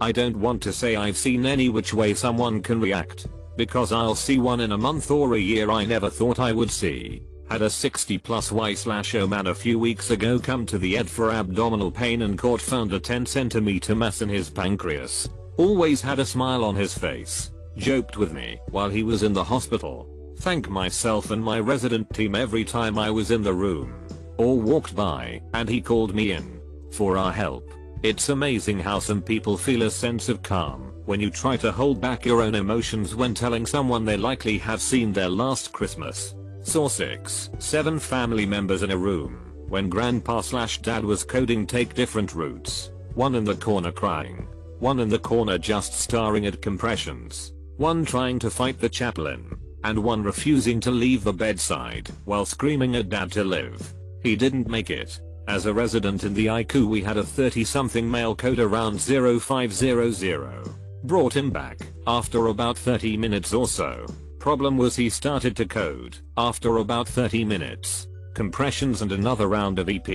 I 0.00 0.12
don't 0.12 0.36
want 0.36 0.62
to 0.62 0.72
say 0.72 0.96
I've 0.96 1.16
seen 1.16 1.44
any 1.44 1.68
which 1.68 1.92
way 1.92 2.14
someone 2.14 2.62
can 2.62 2.80
react, 2.80 3.26
because 3.56 3.92
I'll 3.92 4.14
see 4.14 4.38
one 4.38 4.60
in 4.60 4.72
a 4.72 4.78
month 4.78 5.10
or 5.10 5.34
a 5.34 5.38
year 5.38 5.70
I 5.70 5.84
never 5.84 6.08
thought 6.08 6.38
I 6.38 6.52
would 6.52 6.70
see. 6.70 7.22
Had 7.50 7.62
a 7.62 7.68
60 7.68 8.16
plus 8.18 8.52
Y 8.52 8.74
slash 8.74 9.12
O 9.16 9.26
man 9.26 9.48
a 9.48 9.54
few 9.54 9.76
weeks 9.76 10.12
ago 10.12 10.38
come 10.38 10.64
to 10.66 10.78
the 10.78 10.96
ed 10.96 11.10
for 11.10 11.32
abdominal 11.32 11.90
pain 11.90 12.22
and 12.22 12.38
court 12.38 12.60
found 12.60 12.92
a 12.92 13.00
10 13.00 13.26
centimeter 13.26 13.96
mass 13.96 14.22
in 14.22 14.28
his 14.28 14.48
pancreas. 14.48 15.28
Always 15.56 16.00
had 16.00 16.20
a 16.20 16.24
smile 16.24 16.62
on 16.62 16.76
his 16.76 16.96
face. 16.96 17.50
Joked 17.76 18.16
with 18.16 18.32
me 18.32 18.60
while 18.70 18.88
he 18.88 19.02
was 19.02 19.24
in 19.24 19.32
the 19.32 19.42
hospital. 19.42 20.08
Thank 20.38 20.68
myself 20.68 21.32
and 21.32 21.42
my 21.42 21.58
resident 21.58 22.14
team 22.14 22.36
every 22.36 22.64
time 22.64 22.96
I 22.96 23.10
was 23.10 23.32
in 23.32 23.42
the 23.42 23.52
room. 23.52 23.94
Or 24.36 24.60
walked 24.60 24.94
by 24.94 25.42
and 25.52 25.68
he 25.68 25.80
called 25.80 26.14
me 26.14 26.30
in. 26.30 26.60
For 26.92 27.18
our 27.18 27.32
help. 27.32 27.72
It's 28.04 28.28
amazing 28.28 28.78
how 28.78 29.00
some 29.00 29.22
people 29.22 29.56
feel 29.56 29.82
a 29.82 29.90
sense 29.90 30.28
of 30.28 30.44
calm 30.44 30.92
when 31.04 31.18
you 31.18 31.30
try 31.30 31.56
to 31.56 31.72
hold 31.72 32.00
back 32.00 32.24
your 32.24 32.42
own 32.42 32.54
emotions 32.54 33.16
when 33.16 33.34
telling 33.34 33.66
someone 33.66 34.04
they 34.04 34.16
likely 34.16 34.56
have 34.58 34.80
seen 34.80 35.12
their 35.12 35.28
last 35.28 35.72
Christmas. 35.72 36.36
Saw 36.62 36.88
6, 36.88 37.50
7 37.58 37.98
family 37.98 38.44
members 38.44 38.82
in 38.82 38.90
a 38.90 38.96
room, 38.96 39.52
when 39.68 39.88
grandpa 39.88 40.40
slash 40.42 40.82
dad 40.82 41.04
was 41.04 41.24
coding 41.24 41.66
take 41.66 41.94
different 41.94 42.34
routes. 42.34 42.90
One 43.14 43.34
in 43.34 43.44
the 43.44 43.54
corner 43.56 43.90
crying. 43.90 44.46
One 44.78 45.00
in 45.00 45.08
the 45.08 45.18
corner 45.18 45.58
just 45.58 45.94
staring 45.94 46.46
at 46.46 46.62
compressions. 46.62 47.52
One 47.76 48.04
trying 48.04 48.38
to 48.40 48.50
fight 48.50 48.78
the 48.78 48.88
chaplain. 48.88 49.58
And 49.84 49.98
one 49.98 50.22
refusing 50.22 50.80
to 50.80 50.90
leave 50.90 51.24
the 51.24 51.32
bedside 51.32 52.10
while 52.24 52.44
screaming 52.44 52.96
at 52.96 53.08
dad 53.08 53.32
to 53.32 53.42
live. 53.42 53.94
He 54.22 54.36
didn't 54.36 54.68
make 54.68 54.90
it. 54.90 55.20
As 55.48 55.66
a 55.66 55.72
resident 55.72 56.24
in 56.24 56.34
the 56.34 56.46
ICU 56.46 56.86
we 56.86 57.02
had 57.02 57.16
a 57.16 57.24
30 57.24 57.64
something 57.64 58.08
male 58.08 58.36
code 58.36 58.58
around 58.58 59.00
0500. 59.00 60.68
Brought 61.04 61.34
him 61.34 61.50
back 61.50 61.78
after 62.06 62.46
about 62.48 62.76
30 62.76 63.16
minutes 63.16 63.54
or 63.54 63.66
so. 63.66 64.06
Problem 64.40 64.78
was 64.78 64.96
he 64.96 65.10
started 65.10 65.54
to 65.56 65.66
code 65.66 66.16
after 66.38 66.78
about 66.78 67.06
30 67.06 67.44
minutes. 67.44 68.08
Compressions 68.32 69.02
and 69.02 69.12
another 69.12 69.48
round 69.48 69.78
of 69.78 69.90
EP, 69.90 70.08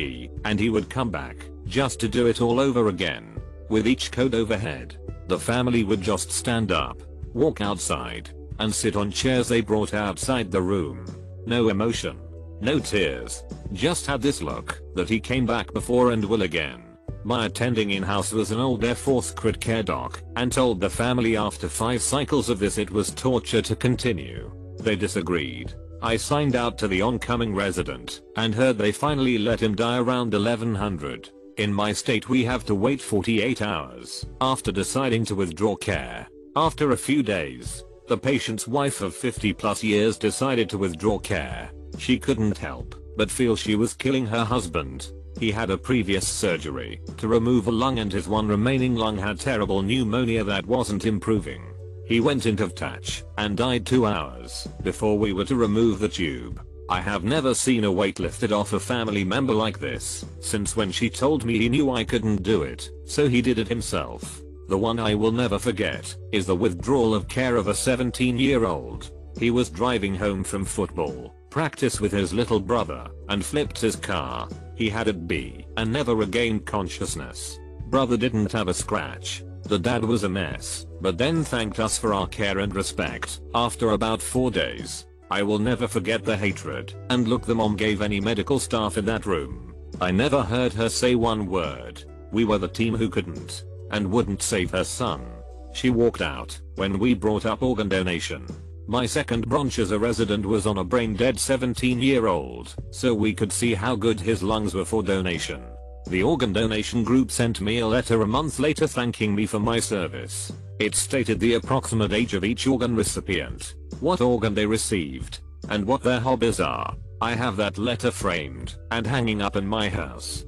and 0.45 0.59
he 0.59 0.71
would 0.71 0.89
come 0.89 1.11
back 1.11 1.45
just 1.67 1.99
to 1.99 2.07
do 2.07 2.25
it 2.25 2.41
all 2.41 2.59
over 2.59 2.87
again. 2.87 3.39
With 3.69 3.87
each 3.87 4.11
code 4.11 4.33
overhead, 4.33 4.97
the 5.27 5.37
family 5.37 5.83
would 5.83 6.01
just 6.01 6.31
stand 6.31 6.71
up, 6.71 7.03
walk 7.35 7.61
outside, 7.61 8.31
and 8.57 8.73
sit 8.73 8.95
on 8.95 9.11
chairs 9.11 9.47
they 9.47 9.61
brought 9.61 9.93
outside 9.93 10.49
the 10.49 10.61
room. 10.61 11.05
No 11.45 11.69
emotion, 11.69 12.17
no 12.61 12.79
tears, 12.79 13.43
just 13.73 14.07
had 14.07 14.23
this 14.23 14.41
look 14.41 14.81
that 14.95 15.07
he 15.07 15.19
came 15.19 15.45
back 15.45 15.71
before 15.71 16.13
and 16.13 16.25
will 16.25 16.41
again. 16.41 16.84
My 17.27 17.47
attending 17.47 17.89
in-house 17.89 18.31
was 18.31 18.51
an 18.51 18.59
old 18.59 18.83
Air 18.83 18.93
Force 18.93 19.31
crit 19.31 19.59
care 19.59 19.81
doc 19.81 20.21
and 20.35 20.51
told 20.51 20.79
the 20.79 20.91
family 20.91 21.35
after 21.35 21.67
5 21.67 21.99
cycles 21.99 22.49
of 22.49 22.59
this 22.59 22.77
it 22.77 22.91
was 22.91 23.09
torture 23.09 23.63
to 23.63 23.75
continue. 23.75 24.51
They 24.77 24.95
disagreed. 24.95 25.73
I 26.03 26.17
signed 26.17 26.55
out 26.55 26.77
to 26.77 26.87
the 26.87 27.01
oncoming 27.01 27.55
resident 27.55 28.21
and 28.35 28.53
heard 28.53 28.77
they 28.77 28.91
finally 28.91 29.39
let 29.39 29.59
him 29.59 29.73
die 29.73 29.97
around 29.97 30.33
1100. 30.33 31.31
In 31.57 31.73
my 31.73 31.93
state 31.93 32.29
we 32.29 32.45
have 32.45 32.63
to 32.65 32.75
wait 32.75 33.01
48 33.01 33.59
hours 33.63 34.27
after 34.39 34.71
deciding 34.71 35.25
to 35.25 35.33
withdraw 35.33 35.75
care. 35.75 36.27
After 36.55 36.91
a 36.91 36.97
few 36.97 37.23
days, 37.23 37.83
the 38.07 38.19
patient's 38.19 38.67
wife 38.67 39.01
of 39.01 39.15
50 39.15 39.51
plus 39.53 39.83
years 39.83 40.19
decided 40.19 40.69
to 40.69 40.77
withdraw 40.77 41.17
care. 41.17 41.71
She 41.97 42.19
couldn't 42.19 42.59
help 42.59 42.93
but 43.17 43.31
feel 43.31 43.55
she 43.55 43.75
was 43.75 43.95
killing 43.95 44.27
her 44.27 44.43
husband 44.43 45.11
he 45.39 45.51
had 45.51 45.69
a 45.69 45.77
previous 45.77 46.27
surgery 46.27 47.01
to 47.17 47.27
remove 47.27 47.67
a 47.67 47.71
lung 47.71 47.99
and 47.99 48.11
his 48.11 48.27
one 48.27 48.47
remaining 48.47 48.95
lung 48.95 49.17
had 49.17 49.39
terrible 49.39 49.81
pneumonia 49.81 50.43
that 50.43 50.65
wasn't 50.65 51.05
improving. 51.05 51.63
He 52.05 52.19
went 52.19 52.45
into 52.45 52.69
touch 52.69 53.23
and 53.37 53.57
died 53.57 53.85
2 53.85 54.05
hours 54.05 54.67
before 54.83 55.17
we 55.17 55.33
were 55.33 55.45
to 55.45 55.55
remove 55.55 55.99
the 55.99 56.07
tube. 56.09 56.61
I 56.87 57.01
have 57.01 57.23
never 57.23 57.55
seen 57.55 57.83
a 57.83 57.91
weight 57.91 58.19
lifted 58.19 58.51
off 58.51 58.73
a 58.73 58.79
family 58.79 59.23
member 59.23 59.53
like 59.53 59.79
this 59.79 60.23
since 60.39 60.75
when 60.75 60.91
she 60.91 61.09
told 61.09 61.43
me 61.43 61.57
he 61.57 61.67
knew 61.67 61.89
I 61.91 62.03
couldn't 62.03 62.43
do 62.43 62.61
it, 62.61 62.89
so 63.05 63.27
he 63.27 63.41
did 63.41 63.57
it 63.57 63.67
himself. 63.67 64.41
The 64.67 64.77
one 64.77 64.99
I 64.99 65.15
will 65.15 65.31
never 65.31 65.59
forget 65.59 66.15
is 66.31 66.45
the 66.45 66.55
withdrawal 66.55 67.15
of 67.15 67.27
care 67.27 67.55
of 67.55 67.67
a 67.67 67.73
17 67.73 68.37
year 68.37 68.65
old. 68.65 69.11
He 69.39 69.51
was 69.51 69.69
driving 69.69 70.15
home 70.15 70.43
from 70.43 70.63
football 70.63 71.35
practice 71.49 72.01
with 72.01 72.11
his 72.11 72.33
little 72.33 72.59
brother 72.59 73.07
and 73.29 73.43
flipped 73.43 73.79
his 73.79 73.95
car 73.95 74.47
he 74.75 74.89
had 74.89 75.07
it 75.07 75.27
be 75.27 75.65
and 75.77 75.91
never 75.91 76.15
regained 76.15 76.65
consciousness. 76.65 77.59
Brother 77.87 78.17
didn't 78.17 78.51
have 78.51 78.67
a 78.67 78.73
scratch. 78.73 79.43
The 79.63 79.79
dad 79.79 80.03
was 80.03 80.23
a 80.23 80.29
mess, 80.29 80.85
but 81.01 81.17
then 81.17 81.43
thanked 81.43 81.79
us 81.79 81.97
for 81.97 82.13
our 82.13 82.27
care 82.27 82.59
and 82.59 82.75
respect 82.75 83.41
after 83.55 83.91
about 83.91 84.21
4 84.21 84.51
days. 84.51 85.07
I 85.31 85.41
will 85.41 85.57
never 85.57 85.87
forget 85.87 86.23
the 86.23 86.37
hatred 86.37 86.93
and 87.09 87.27
look 87.27 87.45
the 87.45 87.55
mom 87.55 87.75
gave 87.75 88.01
any 88.01 88.19
medical 88.19 88.59
staff 88.59 88.97
in 88.97 89.05
that 89.05 89.25
room. 89.25 89.73
I 89.99 90.11
never 90.11 90.43
heard 90.43 90.73
her 90.73 90.89
say 90.89 91.15
one 91.15 91.47
word. 91.47 92.03
We 92.31 92.45
were 92.45 92.59
the 92.59 92.67
team 92.67 92.95
who 92.95 93.09
couldn't 93.09 93.63
and 93.91 94.11
wouldn't 94.11 94.43
save 94.43 94.69
her 94.71 94.83
son. 94.83 95.25
She 95.73 95.89
walked 95.89 96.21
out 96.21 96.59
when 96.75 96.99
we 96.99 97.13
brought 97.13 97.45
up 97.45 97.63
organ 97.63 97.89
donation. 97.89 98.45
My 98.87 99.07
second 99.07 99.47
bronch 99.47 99.79
as 99.79 99.91
a 99.91 99.97
resident 99.97 100.45
was 100.45 100.67
on 100.67 100.77
a 100.77 100.83
brain 100.83 101.15
dead 101.15 101.39
17 101.39 101.99
year 101.99 102.27
old, 102.27 102.75
so 102.91 103.15
we 103.15 103.33
could 103.33 103.51
see 103.51 103.73
how 103.73 103.95
good 103.95 104.19
his 104.19 104.43
lungs 104.43 104.75
were 104.75 104.85
for 104.85 105.01
donation. 105.01 105.63
The 106.07 106.21
organ 106.21 106.53
donation 106.53 107.03
group 107.03 107.31
sent 107.31 107.61
me 107.61 107.79
a 107.79 107.87
letter 107.87 108.21
a 108.21 108.27
month 108.27 108.59
later 108.59 108.85
thanking 108.85 109.33
me 109.33 109.47
for 109.47 109.59
my 109.59 109.79
service. 109.79 110.53
It 110.77 110.93
stated 110.93 111.39
the 111.39 111.55
approximate 111.55 112.13
age 112.13 112.35
of 112.35 112.43
each 112.43 112.67
organ 112.67 112.95
recipient, 112.95 113.73
what 114.01 114.21
organ 114.21 114.53
they 114.53 114.67
received, 114.67 115.39
and 115.69 115.83
what 115.85 116.03
their 116.03 116.19
hobbies 116.19 116.59
are. 116.59 116.95
I 117.21 117.33
have 117.33 117.57
that 117.57 117.79
letter 117.79 118.11
framed 118.11 118.75
and 118.91 119.07
hanging 119.07 119.41
up 119.41 119.55
in 119.55 119.65
my 119.65 119.89
house. 119.89 120.45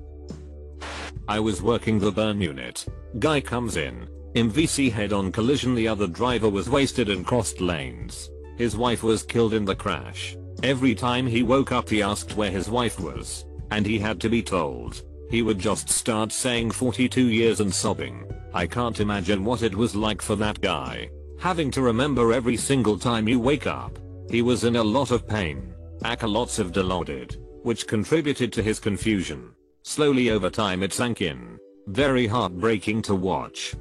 I 1.27 1.39
was 1.39 1.63
working 1.63 1.97
the 1.97 2.11
burn 2.11 2.39
unit. 2.39 2.85
Guy 3.17 3.41
comes 3.41 3.77
in. 3.77 4.07
MVC 4.33 4.91
head 4.91 5.13
on 5.13 5.31
collision 5.31 5.73
the 5.73 5.87
other 5.87 6.07
driver 6.07 6.49
was 6.49 6.69
wasted 6.69 7.09
and 7.09 7.25
crossed 7.25 7.61
lanes. 7.61 8.29
His 8.57 8.75
wife 8.75 9.03
was 9.03 9.23
killed 9.23 9.53
in 9.53 9.65
the 9.65 9.75
crash. 9.75 10.37
Every 10.63 10.95
time 10.95 11.27
he 11.27 11.43
woke 11.43 11.71
up 11.71 11.89
he 11.89 12.01
asked 12.01 12.35
where 12.35 12.51
his 12.51 12.69
wife 12.69 12.99
was. 12.99 13.45
And 13.71 13.85
he 13.85 13.99
had 13.99 14.19
to 14.21 14.29
be 14.29 14.41
told. 14.41 15.03
He 15.29 15.41
would 15.41 15.59
just 15.59 15.89
start 15.89 16.31
saying 16.31 16.71
42 16.71 17.27
years 17.27 17.59
and 17.59 17.73
sobbing. 17.73 18.23
I 18.53 18.65
can't 18.65 18.99
imagine 18.99 19.43
what 19.43 19.61
it 19.61 19.75
was 19.75 19.95
like 19.95 20.21
for 20.21 20.35
that 20.37 20.61
guy. 20.61 21.09
Having 21.39 21.71
to 21.71 21.81
remember 21.81 22.33
every 22.33 22.57
single 22.57 22.97
time 22.97 23.27
you 23.27 23.39
wake 23.39 23.67
up. 23.67 23.99
He 24.29 24.41
was 24.41 24.63
in 24.63 24.77
a 24.77 24.83
lot 24.83 25.11
of 25.11 25.27
pain. 25.27 25.73
Aka 26.03 26.27
lots 26.27 26.59
of 26.59 26.71
Dilaudid, 26.71 27.37
which 27.63 27.87
contributed 27.87 28.53
to 28.53 28.63
his 28.63 28.79
confusion. 28.79 29.51
Slowly 29.83 30.29
over 30.31 30.49
time 30.49 30.83
it 30.83 30.93
sank 30.93 31.21
in. 31.21 31.59
Very 31.87 32.27
heartbreaking 32.27 33.01
to 33.03 33.15
watch. 33.15 33.75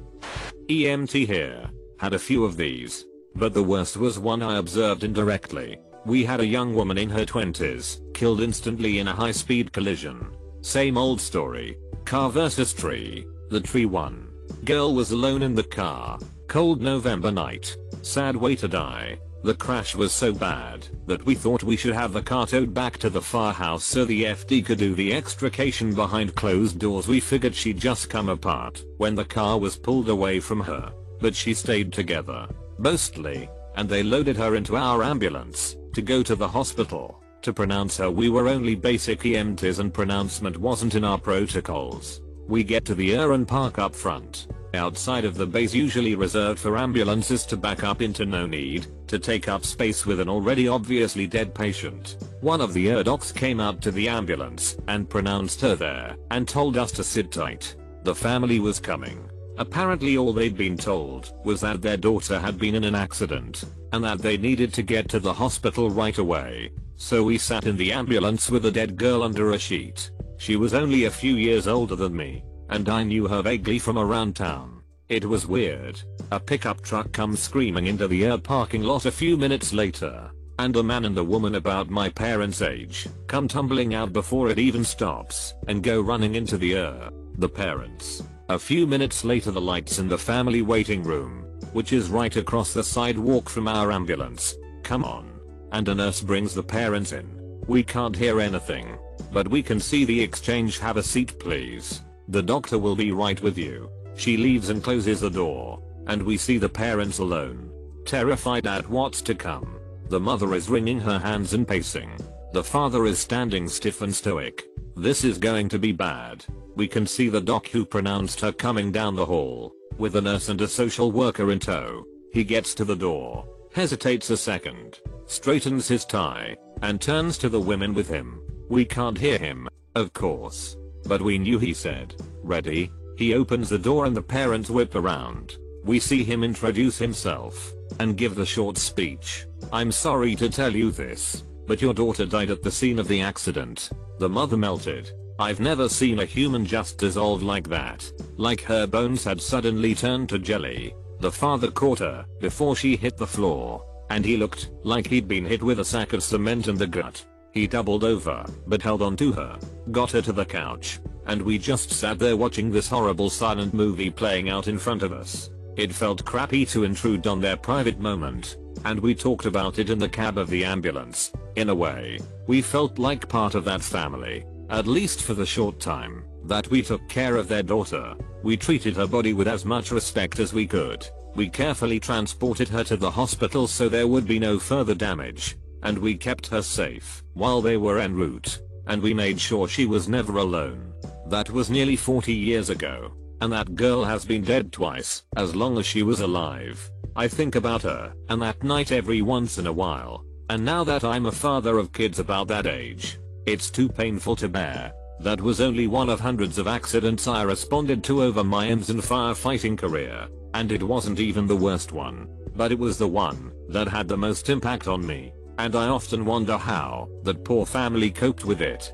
EMT 0.67 1.25
here. 1.25 1.69
Had 1.99 2.13
a 2.13 2.19
few 2.19 2.43
of 2.43 2.57
these. 2.57 3.05
But 3.35 3.53
the 3.53 3.63
worst 3.63 3.97
was 3.97 4.19
one 4.19 4.41
I 4.41 4.57
observed 4.57 5.03
indirectly. 5.03 5.77
We 6.05 6.23
had 6.23 6.39
a 6.39 6.45
young 6.45 6.73
woman 6.73 6.97
in 6.97 7.09
her 7.09 7.25
20s, 7.25 8.13
killed 8.13 8.41
instantly 8.41 8.99
in 8.99 9.07
a 9.07 9.13
high 9.13 9.31
speed 9.31 9.73
collision. 9.73 10.35
Same 10.61 10.97
old 10.97 11.21
story. 11.21 11.77
Car 12.05 12.29
versus 12.29 12.73
tree. 12.73 13.27
The 13.49 13.61
tree 13.61 13.85
won. 13.85 14.29
Girl 14.65 14.93
was 14.93 15.11
alone 15.11 15.41
in 15.41 15.53
the 15.53 15.63
car. 15.63 16.19
Cold 16.47 16.81
November 16.81 17.31
night. 17.31 17.75
Sad 18.01 18.35
way 18.35 18.55
to 18.55 18.67
die. 18.67 19.19
The 19.43 19.55
crash 19.55 19.95
was 19.95 20.11
so 20.11 20.33
bad 20.33 20.87
that 21.05 21.25
we 21.25 21.35
thought 21.35 21.63
we 21.63 21.77
should 21.77 21.93
have 21.93 22.11
the 22.11 22.21
car 22.21 22.47
towed 22.47 22.73
back 22.73 22.97
to 22.97 23.09
the 23.09 23.21
firehouse 23.21 23.83
so 23.83 24.03
the 24.03 24.23
FD 24.23 24.65
could 24.65 24.79
do 24.79 24.95
the 24.95 25.13
extrication 25.13 25.93
behind 25.93 26.35
closed 26.35 26.79
doors. 26.79 27.07
We 27.07 27.19
figured 27.19 27.55
she'd 27.55 27.79
just 27.79 28.09
come 28.09 28.29
apart 28.29 28.83
when 28.97 29.15
the 29.15 29.25
car 29.25 29.59
was 29.59 29.77
pulled 29.77 30.09
away 30.09 30.39
from 30.39 30.59
her. 30.61 30.91
But 31.19 31.35
she 31.35 31.53
stayed 31.53 31.93
together. 31.93 32.47
Mostly. 32.77 33.49
And 33.75 33.87
they 33.87 34.03
loaded 34.03 34.37
her 34.37 34.55
into 34.55 34.75
our 34.75 35.03
ambulance 35.03 35.77
to 35.93 36.01
go 36.01 36.23
to 36.23 36.35
the 36.35 36.47
hospital. 36.47 37.21
To 37.43 37.53
pronounce 37.53 37.97
her 37.97 38.09
we 38.09 38.29
were 38.29 38.47
only 38.47 38.75
basic 38.75 39.21
EMTs 39.21 39.79
and 39.79 39.93
pronouncement 39.93 40.57
wasn't 40.57 40.95
in 40.95 41.03
our 41.03 41.19
protocols. 41.19 42.21
We 42.47 42.63
get 42.63 42.85
to 42.85 42.95
the 42.95 43.15
ER 43.15 43.45
park 43.45 43.77
up 43.77 43.95
front. 43.95 44.47
Outside 44.73 45.23
of 45.23 45.35
the 45.35 45.45
base 45.45 45.73
usually 45.73 46.15
reserved 46.15 46.59
for 46.59 46.77
ambulances 46.77 47.45
to 47.45 47.57
back 47.57 47.83
up 47.83 48.01
into 48.01 48.25
no 48.25 48.45
need 48.45 48.87
to 49.07 49.17
take 49.17 49.47
up 49.47 49.65
space 49.65 50.05
with 50.05 50.19
an 50.19 50.29
already 50.29 50.67
obviously 50.67 51.25
dead 51.25 51.55
patient. 51.55 52.17
One 52.41 52.59
of 52.59 52.73
the 52.73 52.91
ER 52.91 53.03
docs 53.03 53.31
came 53.31 53.59
out 53.59 53.81
to 53.81 53.91
the 53.91 54.09
ambulance 54.09 54.77
and 54.87 55.09
pronounced 55.09 55.61
her 55.61 55.75
there 55.75 56.15
and 56.31 56.47
told 56.47 56.77
us 56.77 56.91
to 56.93 57.03
sit 57.03 57.31
tight. 57.31 57.75
The 58.03 58.13
family 58.13 58.59
was 58.59 58.79
coming. 58.79 59.29
Apparently 59.57 60.17
all 60.17 60.33
they'd 60.33 60.57
been 60.57 60.77
told 60.77 61.33
was 61.43 61.61
that 61.61 61.81
their 61.81 61.97
daughter 61.97 62.37
had 62.39 62.59
been 62.59 62.75
in 62.75 62.83
an 62.83 62.93
accident 62.93 63.63
and 63.93 64.03
that 64.03 64.19
they 64.19 64.37
needed 64.37 64.73
to 64.73 64.83
get 64.83 65.09
to 65.09 65.19
the 65.19 65.33
hospital 65.33 65.89
right 65.89 66.17
away. 66.17 66.71
So 66.97 67.23
we 67.23 67.37
sat 67.37 67.65
in 67.65 67.77
the 67.77 67.91
ambulance 67.91 68.51
with 68.51 68.65
a 68.65 68.71
dead 68.71 68.97
girl 68.97 69.23
under 69.23 69.51
a 69.51 69.59
sheet. 69.59 70.11
She 70.37 70.57
was 70.57 70.73
only 70.73 71.05
a 71.05 71.11
few 71.11 71.35
years 71.35 71.67
older 71.67 71.95
than 71.95 72.15
me, 72.15 72.43
and 72.69 72.89
I 72.89 73.03
knew 73.03 73.27
her 73.27 73.41
vaguely 73.41 73.79
from 73.79 73.97
around 73.97 74.35
town. 74.35 74.81
It 75.09 75.25
was 75.25 75.47
weird. 75.47 76.01
A 76.31 76.39
pickup 76.39 76.81
truck 76.81 77.11
comes 77.11 77.39
screaming 77.39 77.87
into 77.87 78.07
the 78.07 78.25
air 78.25 78.37
parking 78.37 78.83
lot 78.83 79.05
a 79.05 79.11
few 79.11 79.37
minutes 79.37 79.73
later, 79.73 80.31
and 80.59 80.75
a 80.75 80.83
man 80.83 81.05
and 81.05 81.17
a 81.17 81.23
woman 81.23 81.55
about 81.55 81.89
my 81.89 82.09
parents' 82.09 82.61
age 82.61 83.07
come 83.27 83.47
tumbling 83.47 83.93
out 83.93 84.11
before 84.11 84.49
it 84.49 84.59
even 84.59 84.83
stops 84.83 85.53
and 85.67 85.83
go 85.83 86.01
running 86.01 86.35
into 86.35 86.57
the 86.57 86.75
air. 86.75 87.09
The 87.37 87.49
parents. 87.49 88.23
A 88.49 88.57
few 88.59 88.87
minutes 88.87 89.23
later 89.23 89.51
the 89.51 89.61
lights 89.61 89.99
in 89.99 90.07
the 90.07 90.17
family 90.17 90.61
waiting 90.61 91.03
room, 91.03 91.45
which 91.73 91.93
is 91.93 92.09
right 92.09 92.35
across 92.35 92.73
the 92.73 92.83
sidewalk 92.83 93.49
from 93.49 93.67
our 93.67 93.91
ambulance, 93.91 94.55
come 94.83 95.03
on 95.03 95.37
and 95.71 95.87
a 95.87 95.95
nurse 95.95 96.21
brings 96.21 96.53
the 96.53 96.63
parents 96.63 97.11
in. 97.11 97.27
We 97.67 97.83
can't 97.83 98.15
hear 98.15 98.39
anything, 98.39 98.97
but 99.31 99.47
we 99.47 99.61
can 99.61 99.79
see 99.79 100.05
the 100.05 100.21
exchange 100.21 100.79
have 100.79 100.97
a 100.97 101.03
seat 101.03 101.39
please. 101.39 102.01
The 102.29 102.43
doctor 102.43 102.77
will 102.77 102.95
be 102.95 103.11
right 103.11 103.41
with 103.41 103.57
you. 103.57 103.89
She 104.15 104.35
leaves 104.35 104.69
and 104.69 104.83
closes 104.83 105.21
the 105.21 105.29
door, 105.29 105.81
and 106.07 106.21
we 106.21 106.37
see 106.37 106.57
the 106.57 106.69
parents 106.69 107.19
alone. 107.19 107.71
Terrified 108.05 108.67
at 108.67 108.89
what's 108.89 109.21
to 109.23 109.35
come. 109.35 109.79
The 110.09 110.19
mother 110.19 110.53
is 110.55 110.69
wringing 110.69 110.99
her 110.99 111.19
hands 111.19 111.53
and 111.53 111.67
pacing. 111.67 112.11
The 112.53 112.63
father 112.63 113.05
is 113.05 113.19
standing 113.19 113.67
stiff 113.67 114.01
and 114.01 114.15
stoic. 114.15 114.65
This 114.95 115.23
is 115.23 115.37
going 115.37 115.69
to 115.69 115.79
be 115.79 115.91
bad. 115.91 116.45
We 116.75 116.87
can 116.87 117.05
see 117.05 117.29
the 117.29 117.41
doc 117.41 117.67
who 117.67 117.85
pronounced 117.85 118.41
her 118.41 118.51
coming 118.51 118.91
down 118.91 119.15
the 119.15 119.25
hall, 119.25 119.73
with 119.97 120.15
a 120.15 120.21
nurse 120.21 120.49
and 120.49 120.61
a 120.61 120.67
social 120.67 121.11
worker 121.11 121.51
in 121.51 121.59
tow. 121.59 122.05
He 122.33 122.43
gets 122.43 122.73
to 122.75 122.85
the 122.85 122.95
door, 122.95 123.45
hesitates 123.73 124.29
a 124.29 124.37
second, 124.37 124.99
straightens 125.25 125.87
his 125.87 126.05
tie, 126.05 126.55
and 126.81 127.01
turns 127.01 127.37
to 127.39 127.49
the 127.49 127.59
women 127.59 127.93
with 127.93 128.07
him. 128.07 128.41
We 128.69 128.85
can't 128.85 129.17
hear 129.17 129.37
him, 129.37 129.67
of 129.95 130.13
course. 130.13 130.77
But 131.07 131.21
we 131.21 131.37
knew 131.37 131.57
he 131.57 131.73
said, 131.73 132.15
ready? 132.43 132.91
He 133.17 133.33
opens 133.33 133.69
the 133.69 133.79
door 133.79 134.05
and 134.05 134.15
the 134.15 134.21
parents 134.21 134.69
whip 134.69 134.95
around. 134.95 135.57
We 135.83 135.99
see 135.99 136.23
him 136.23 136.43
introduce 136.43 136.97
himself 136.97 137.73
and 137.99 138.17
give 138.17 138.35
the 138.35 138.45
short 138.45 138.77
speech. 138.77 139.45
I'm 139.71 139.91
sorry 139.91 140.35
to 140.35 140.49
tell 140.49 140.75
you 140.75 140.91
this, 140.91 141.43
but 141.65 141.81
your 141.81 141.93
daughter 141.93 142.25
died 142.25 142.51
at 142.51 142.61
the 142.61 142.71
scene 142.71 142.99
of 142.99 143.07
the 143.07 143.21
accident. 143.21 143.89
The 144.19 144.29
mother 144.29 144.57
melted. 144.57 145.11
I've 145.39 145.59
never 145.59 145.87
seen 145.87 146.19
a 146.19 146.25
human 146.25 146.65
just 146.65 146.97
dissolve 146.97 147.41
like 147.43 147.69
that. 147.69 148.11
Like 148.35 148.61
her 148.61 148.85
bones 148.85 149.23
had 149.23 149.41
suddenly 149.41 149.95
turned 149.95 150.29
to 150.29 150.39
jelly. 150.39 150.95
The 151.19 151.31
father 151.31 151.71
caught 151.71 151.99
her 151.99 152.25
before 152.39 152.75
she 152.75 152.95
hit 152.95 153.17
the 153.17 153.27
floor 153.27 153.83
and 154.09 154.25
he 154.25 154.37
looked 154.37 154.69
like 154.83 155.07
he'd 155.07 155.27
been 155.27 155.45
hit 155.45 155.61
with 155.61 155.79
a 155.79 155.85
sack 155.85 156.13
of 156.13 156.23
cement 156.23 156.67
in 156.67 156.75
the 156.75 156.87
gut. 156.87 157.25
He 157.51 157.67
doubled 157.67 158.03
over, 158.03 158.45
but 158.67 158.81
held 158.81 159.01
on 159.01 159.15
to 159.17 159.31
her, 159.31 159.57
got 159.91 160.11
her 160.11 160.21
to 160.21 160.31
the 160.31 160.45
couch, 160.45 160.99
and 161.25 161.41
we 161.41 161.57
just 161.57 161.91
sat 161.91 162.19
there 162.19 162.37
watching 162.37 162.71
this 162.71 162.87
horrible 162.87 163.29
silent 163.29 163.73
movie 163.73 164.09
playing 164.09 164.49
out 164.49 164.67
in 164.67 164.77
front 164.77 165.03
of 165.03 165.11
us. 165.11 165.49
It 165.75 165.93
felt 165.93 166.25
crappy 166.25 166.65
to 166.67 166.83
intrude 166.83 167.27
on 167.27 167.41
their 167.41 167.57
private 167.57 167.99
moment, 167.99 168.57
and 168.85 168.99
we 168.99 169.13
talked 169.13 169.45
about 169.45 169.79
it 169.79 169.89
in 169.89 169.99
the 169.99 170.09
cab 170.09 170.37
of 170.37 170.49
the 170.49 170.65
ambulance. 170.65 171.31
In 171.55 171.69
a 171.69 171.75
way, 171.75 172.19
we 172.47 172.61
felt 172.61 172.97
like 172.97 173.29
part 173.29 173.55
of 173.55 173.65
that 173.65 173.81
family, 173.81 174.45
at 174.69 174.87
least 174.87 175.21
for 175.21 175.33
the 175.33 175.45
short 175.45 175.79
time 175.79 176.23
that 176.45 176.69
we 176.69 176.81
took 176.81 177.07
care 177.09 177.35
of 177.35 177.47
their 177.47 177.63
daughter. 177.63 178.15
We 178.41 178.55
treated 178.55 178.95
her 178.95 179.07
body 179.07 179.33
with 179.33 179.47
as 179.47 179.65
much 179.65 179.91
respect 179.91 180.39
as 180.39 180.53
we 180.53 180.65
could, 180.65 181.05
we 181.37 181.47
carefully 181.47 181.99
transported 181.99 182.67
her 182.69 182.83
to 182.85 182.97
the 182.97 183.11
hospital 183.11 183.67
so 183.67 183.87
there 183.87 184.07
would 184.07 184.25
be 184.25 184.39
no 184.39 184.57
further 184.57 184.95
damage, 184.95 185.55
and 185.83 185.97
we 185.97 186.15
kept 186.15 186.47
her 186.47 186.61
safe 186.61 187.23
while 187.33 187.61
they 187.61 187.77
were 187.77 187.99
en 187.99 188.15
route, 188.15 188.59
and 188.87 189.01
we 189.01 189.13
made 189.13 189.39
sure 189.39 189.67
she 189.67 189.85
was 189.85 190.07
never 190.07 190.37
alone. 190.37 190.93
That 191.27 191.49
was 191.49 191.69
nearly 191.69 191.95
40 191.95 192.33
years 192.33 192.69
ago, 192.69 193.11
and 193.41 193.51
that 193.51 193.75
girl 193.75 194.03
has 194.03 194.25
been 194.25 194.43
dead 194.43 194.71
twice, 194.71 195.23
as 195.35 195.55
long 195.55 195.77
as 195.77 195.85
she 195.85 196.03
was 196.03 196.21
alive. 196.21 196.89
I 197.15 197.27
think 197.27 197.55
about 197.55 197.83
her, 197.83 198.13
and 198.29 198.41
that 198.41 198.63
night 198.63 198.91
every 198.91 199.21
once 199.21 199.57
in 199.57 199.67
a 199.67 199.73
while, 199.73 200.23
and 200.49 200.63
now 200.63 200.83
that 200.85 201.03
I'm 201.03 201.25
a 201.25 201.31
father 201.31 201.77
of 201.77 201.91
kids 201.91 202.19
about 202.19 202.47
that 202.47 202.67
age, 202.67 203.19
it's 203.45 203.69
too 203.69 203.89
painful 203.89 204.35
to 204.37 204.49
bear. 204.49 204.93
That 205.19 205.41
was 205.41 205.61
only 205.61 205.87
one 205.87 206.09
of 206.09 206.19
hundreds 206.19 206.57
of 206.57 206.67
accidents 206.67 207.27
I 207.27 207.41
responded 207.41 208.03
to 208.05 208.21
over 208.21 208.43
my 208.43 208.67
EMS 208.67 208.91
and 208.91 209.01
firefighting 209.01 209.77
career. 209.77 210.27
And 210.53 210.71
it 210.71 210.83
wasn't 210.83 211.19
even 211.19 211.47
the 211.47 211.55
worst 211.55 211.91
one, 211.91 212.27
but 212.55 212.71
it 212.71 212.79
was 212.79 212.97
the 212.97 213.07
one 213.07 213.51
that 213.69 213.87
had 213.87 214.07
the 214.07 214.17
most 214.17 214.49
impact 214.49 214.87
on 214.87 215.05
me, 215.05 215.33
and 215.57 215.75
I 215.75 215.87
often 215.87 216.25
wonder 216.25 216.57
how 216.57 217.09
that 217.23 217.43
poor 217.43 217.65
family 217.65 218.11
coped 218.11 218.45
with 218.45 218.61
it. 218.61 218.93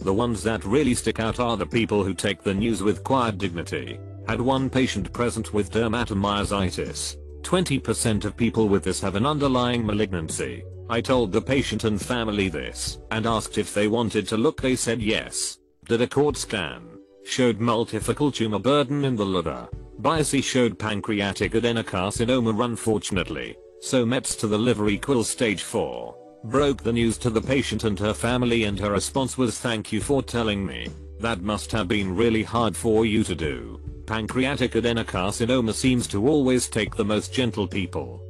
The 0.00 0.14
ones 0.14 0.42
that 0.44 0.64
really 0.64 0.94
stick 0.94 1.20
out 1.20 1.40
are 1.40 1.56
the 1.56 1.66
people 1.66 2.02
who 2.02 2.14
take 2.14 2.42
the 2.42 2.54
news 2.54 2.82
with 2.82 3.04
quiet 3.04 3.38
dignity. 3.38 3.98
Had 4.26 4.40
one 4.40 4.70
patient 4.70 5.12
present 5.12 5.52
with 5.52 5.70
dermatomyositis. 5.70 7.16
20% 7.42 8.24
of 8.24 8.36
people 8.36 8.68
with 8.68 8.84
this 8.84 9.00
have 9.00 9.14
an 9.14 9.26
underlying 9.26 9.84
malignancy. 9.84 10.64
I 10.88 11.00
told 11.00 11.32
the 11.32 11.42
patient 11.42 11.84
and 11.84 12.00
family 12.00 12.48
this, 12.48 12.98
and 13.10 13.26
asked 13.26 13.58
if 13.58 13.74
they 13.74 13.88
wanted 13.88 14.26
to 14.28 14.36
look 14.36 14.60
they 14.60 14.74
said 14.76 15.02
yes. 15.02 15.58
Did 15.84 16.00
a 16.00 16.06
cord 16.06 16.36
scan. 16.36 16.82
Showed 17.24 17.58
multifocal 17.58 18.32
tumor 18.32 18.58
burden 18.58 19.04
in 19.04 19.16
the 19.16 19.24
liver. 19.24 19.68
Biopsy 20.00 20.42
showed 20.42 20.78
pancreatic 20.78 21.52
adenocarcinoma 21.52 22.64
unfortunately. 22.64 23.56
So 23.82 24.04
Mets 24.04 24.36
to 24.36 24.46
the 24.46 24.58
liver 24.58 24.90
equals 24.90 25.30
stage 25.30 25.62
4. 25.62 26.14
Broke 26.44 26.82
the 26.82 26.92
news 26.92 27.16
to 27.18 27.30
the 27.30 27.40
patient 27.40 27.84
and 27.84 27.98
her 27.98 28.12
family 28.12 28.64
and 28.64 28.78
her 28.78 28.92
response 28.92 29.38
was 29.38 29.58
thank 29.58 29.90
you 29.90 30.02
for 30.02 30.22
telling 30.22 30.64
me. 30.66 30.88
That 31.18 31.40
must 31.40 31.72
have 31.72 31.88
been 31.88 32.14
really 32.14 32.42
hard 32.42 32.76
for 32.76 33.06
you 33.06 33.24
to 33.24 33.34
do. 33.34 33.80
Pancreatic 34.06 34.72
adenocarcinoma 34.72 35.72
seems 35.72 36.06
to 36.08 36.28
always 36.28 36.68
take 36.68 36.94
the 36.94 37.04
most 37.04 37.32
gentle 37.32 37.66
people. 37.66 38.22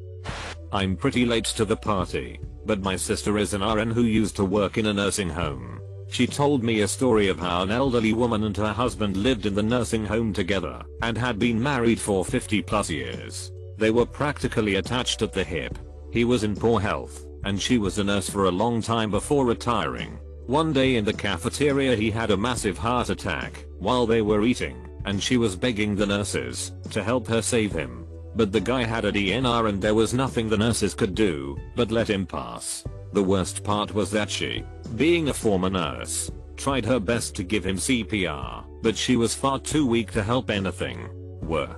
I'm 0.73 0.97
pretty 0.97 1.27
late 1.27 1.47
to 1.47 1.65
the 1.65 1.77
party, 1.77 2.39
but 2.65 2.81
my 2.81 2.95
sister 2.95 3.37
is 3.37 3.53
an 3.53 3.63
RN 3.63 3.91
who 3.91 4.05
used 4.05 4.37
to 4.37 4.45
work 4.45 4.79
in 4.79 4.87
a 4.87 4.93
nursing 4.93 5.31
home. 5.31 5.81
She 6.11 6.29
told 6.29 6.63
me 6.63 6.83
a 6.83 6.89
story 6.89 7.27
of 7.27 7.41
how 7.41 7.63
an 7.63 7.73
elderly 7.73 8.13
woman 8.13 8.45
and 8.45 8.57
her 8.57 8.73
husband 8.73 9.17
lived 9.17 9.47
in 9.47 9.55
the 9.57 9.63
nursing 9.65 10.07
home 10.07 10.33
together 10.33 10.83
and 11.03 11.19
had 11.19 11.41
been 11.41 11.61
married 11.61 12.01
for 12.01 12.25
50 12.25 12.63
plus 12.63 12.89
years. 12.89 13.51
They 13.81 13.91
were 13.91 14.05
practically 14.05 14.75
attached 14.75 15.23
at 15.23 15.33
the 15.33 15.43
hip. 15.43 15.79
He 16.13 16.25
was 16.25 16.45
in 16.45 16.55
poor 16.55 16.81
health, 16.81 17.25
and 17.45 17.59
she 17.59 17.79
was 17.79 17.99
a 17.99 18.05
nurse 18.05 18.29
for 18.29 18.45
a 18.45 18.51
long 18.51 18.83
time 18.83 19.11
before 19.11 19.47
retiring. 19.47 20.19
One 20.47 20.75
day 20.75 20.97
in 20.97 21.05
the 21.07 21.15
cafeteria 21.15 21.97
he 21.97 22.11
had 22.11 22.31
a 22.31 22.37
massive 22.37 22.77
heart 22.77 23.09
attack 23.09 23.65
while 23.79 24.05
they 24.05 24.21
were 24.21 24.45
eating, 24.45 24.77
and 25.07 25.23
she 25.23 25.39
was 25.39 25.57
begging 25.57 25.97
the 25.97 26.05
nurses 26.05 26.73
to 26.91 27.03
help 27.03 27.27
her 27.29 27.41
save 27.41 27.73
him. 27.73 28.07
But 28.37 28.53
the 28.53 28.61
guy 28.61 28.85
had 28.85 29.07
a 29.07 29.13
DNR 29.13 29.71
and 29.71 29.81
there 29.81 29.95
was 29.95 30.13
nothing 30.13 30.51
the 30.51 30.59
nurses 30.59 30.93
could 30.95 31.15
do 31.15 31.57
but 31.75 31.91
let 31.91 32.11
him 32.11 32.27
pass. 32.27 32.85
The 33.15 33.23
worst 33.23 33.65
part 33.65 33.95
was 33.95 34.11
that 34.11 34.31
she, 34.31 34.63
being 34.95 35.31
a 35.31 35.35
former 35.35 35.71
nurse, 35.71 36.31
tried 36.59 36.85
her 36.85 37.01
best 37.01 37.35
to 37.37 37.45
give 37.45 37.65
him 37.65 37.77
CPR, 37.77 38.63
but 38.83 38.95
she 38.95 39.17
was 39.17 39.35
far 39.35 39.59
too 39.59 39.87
weak 39.87 40.13
to 40.13 40.23
help 40.23 40.51
anything. 40.51 41.09
Were. 41.41 41.77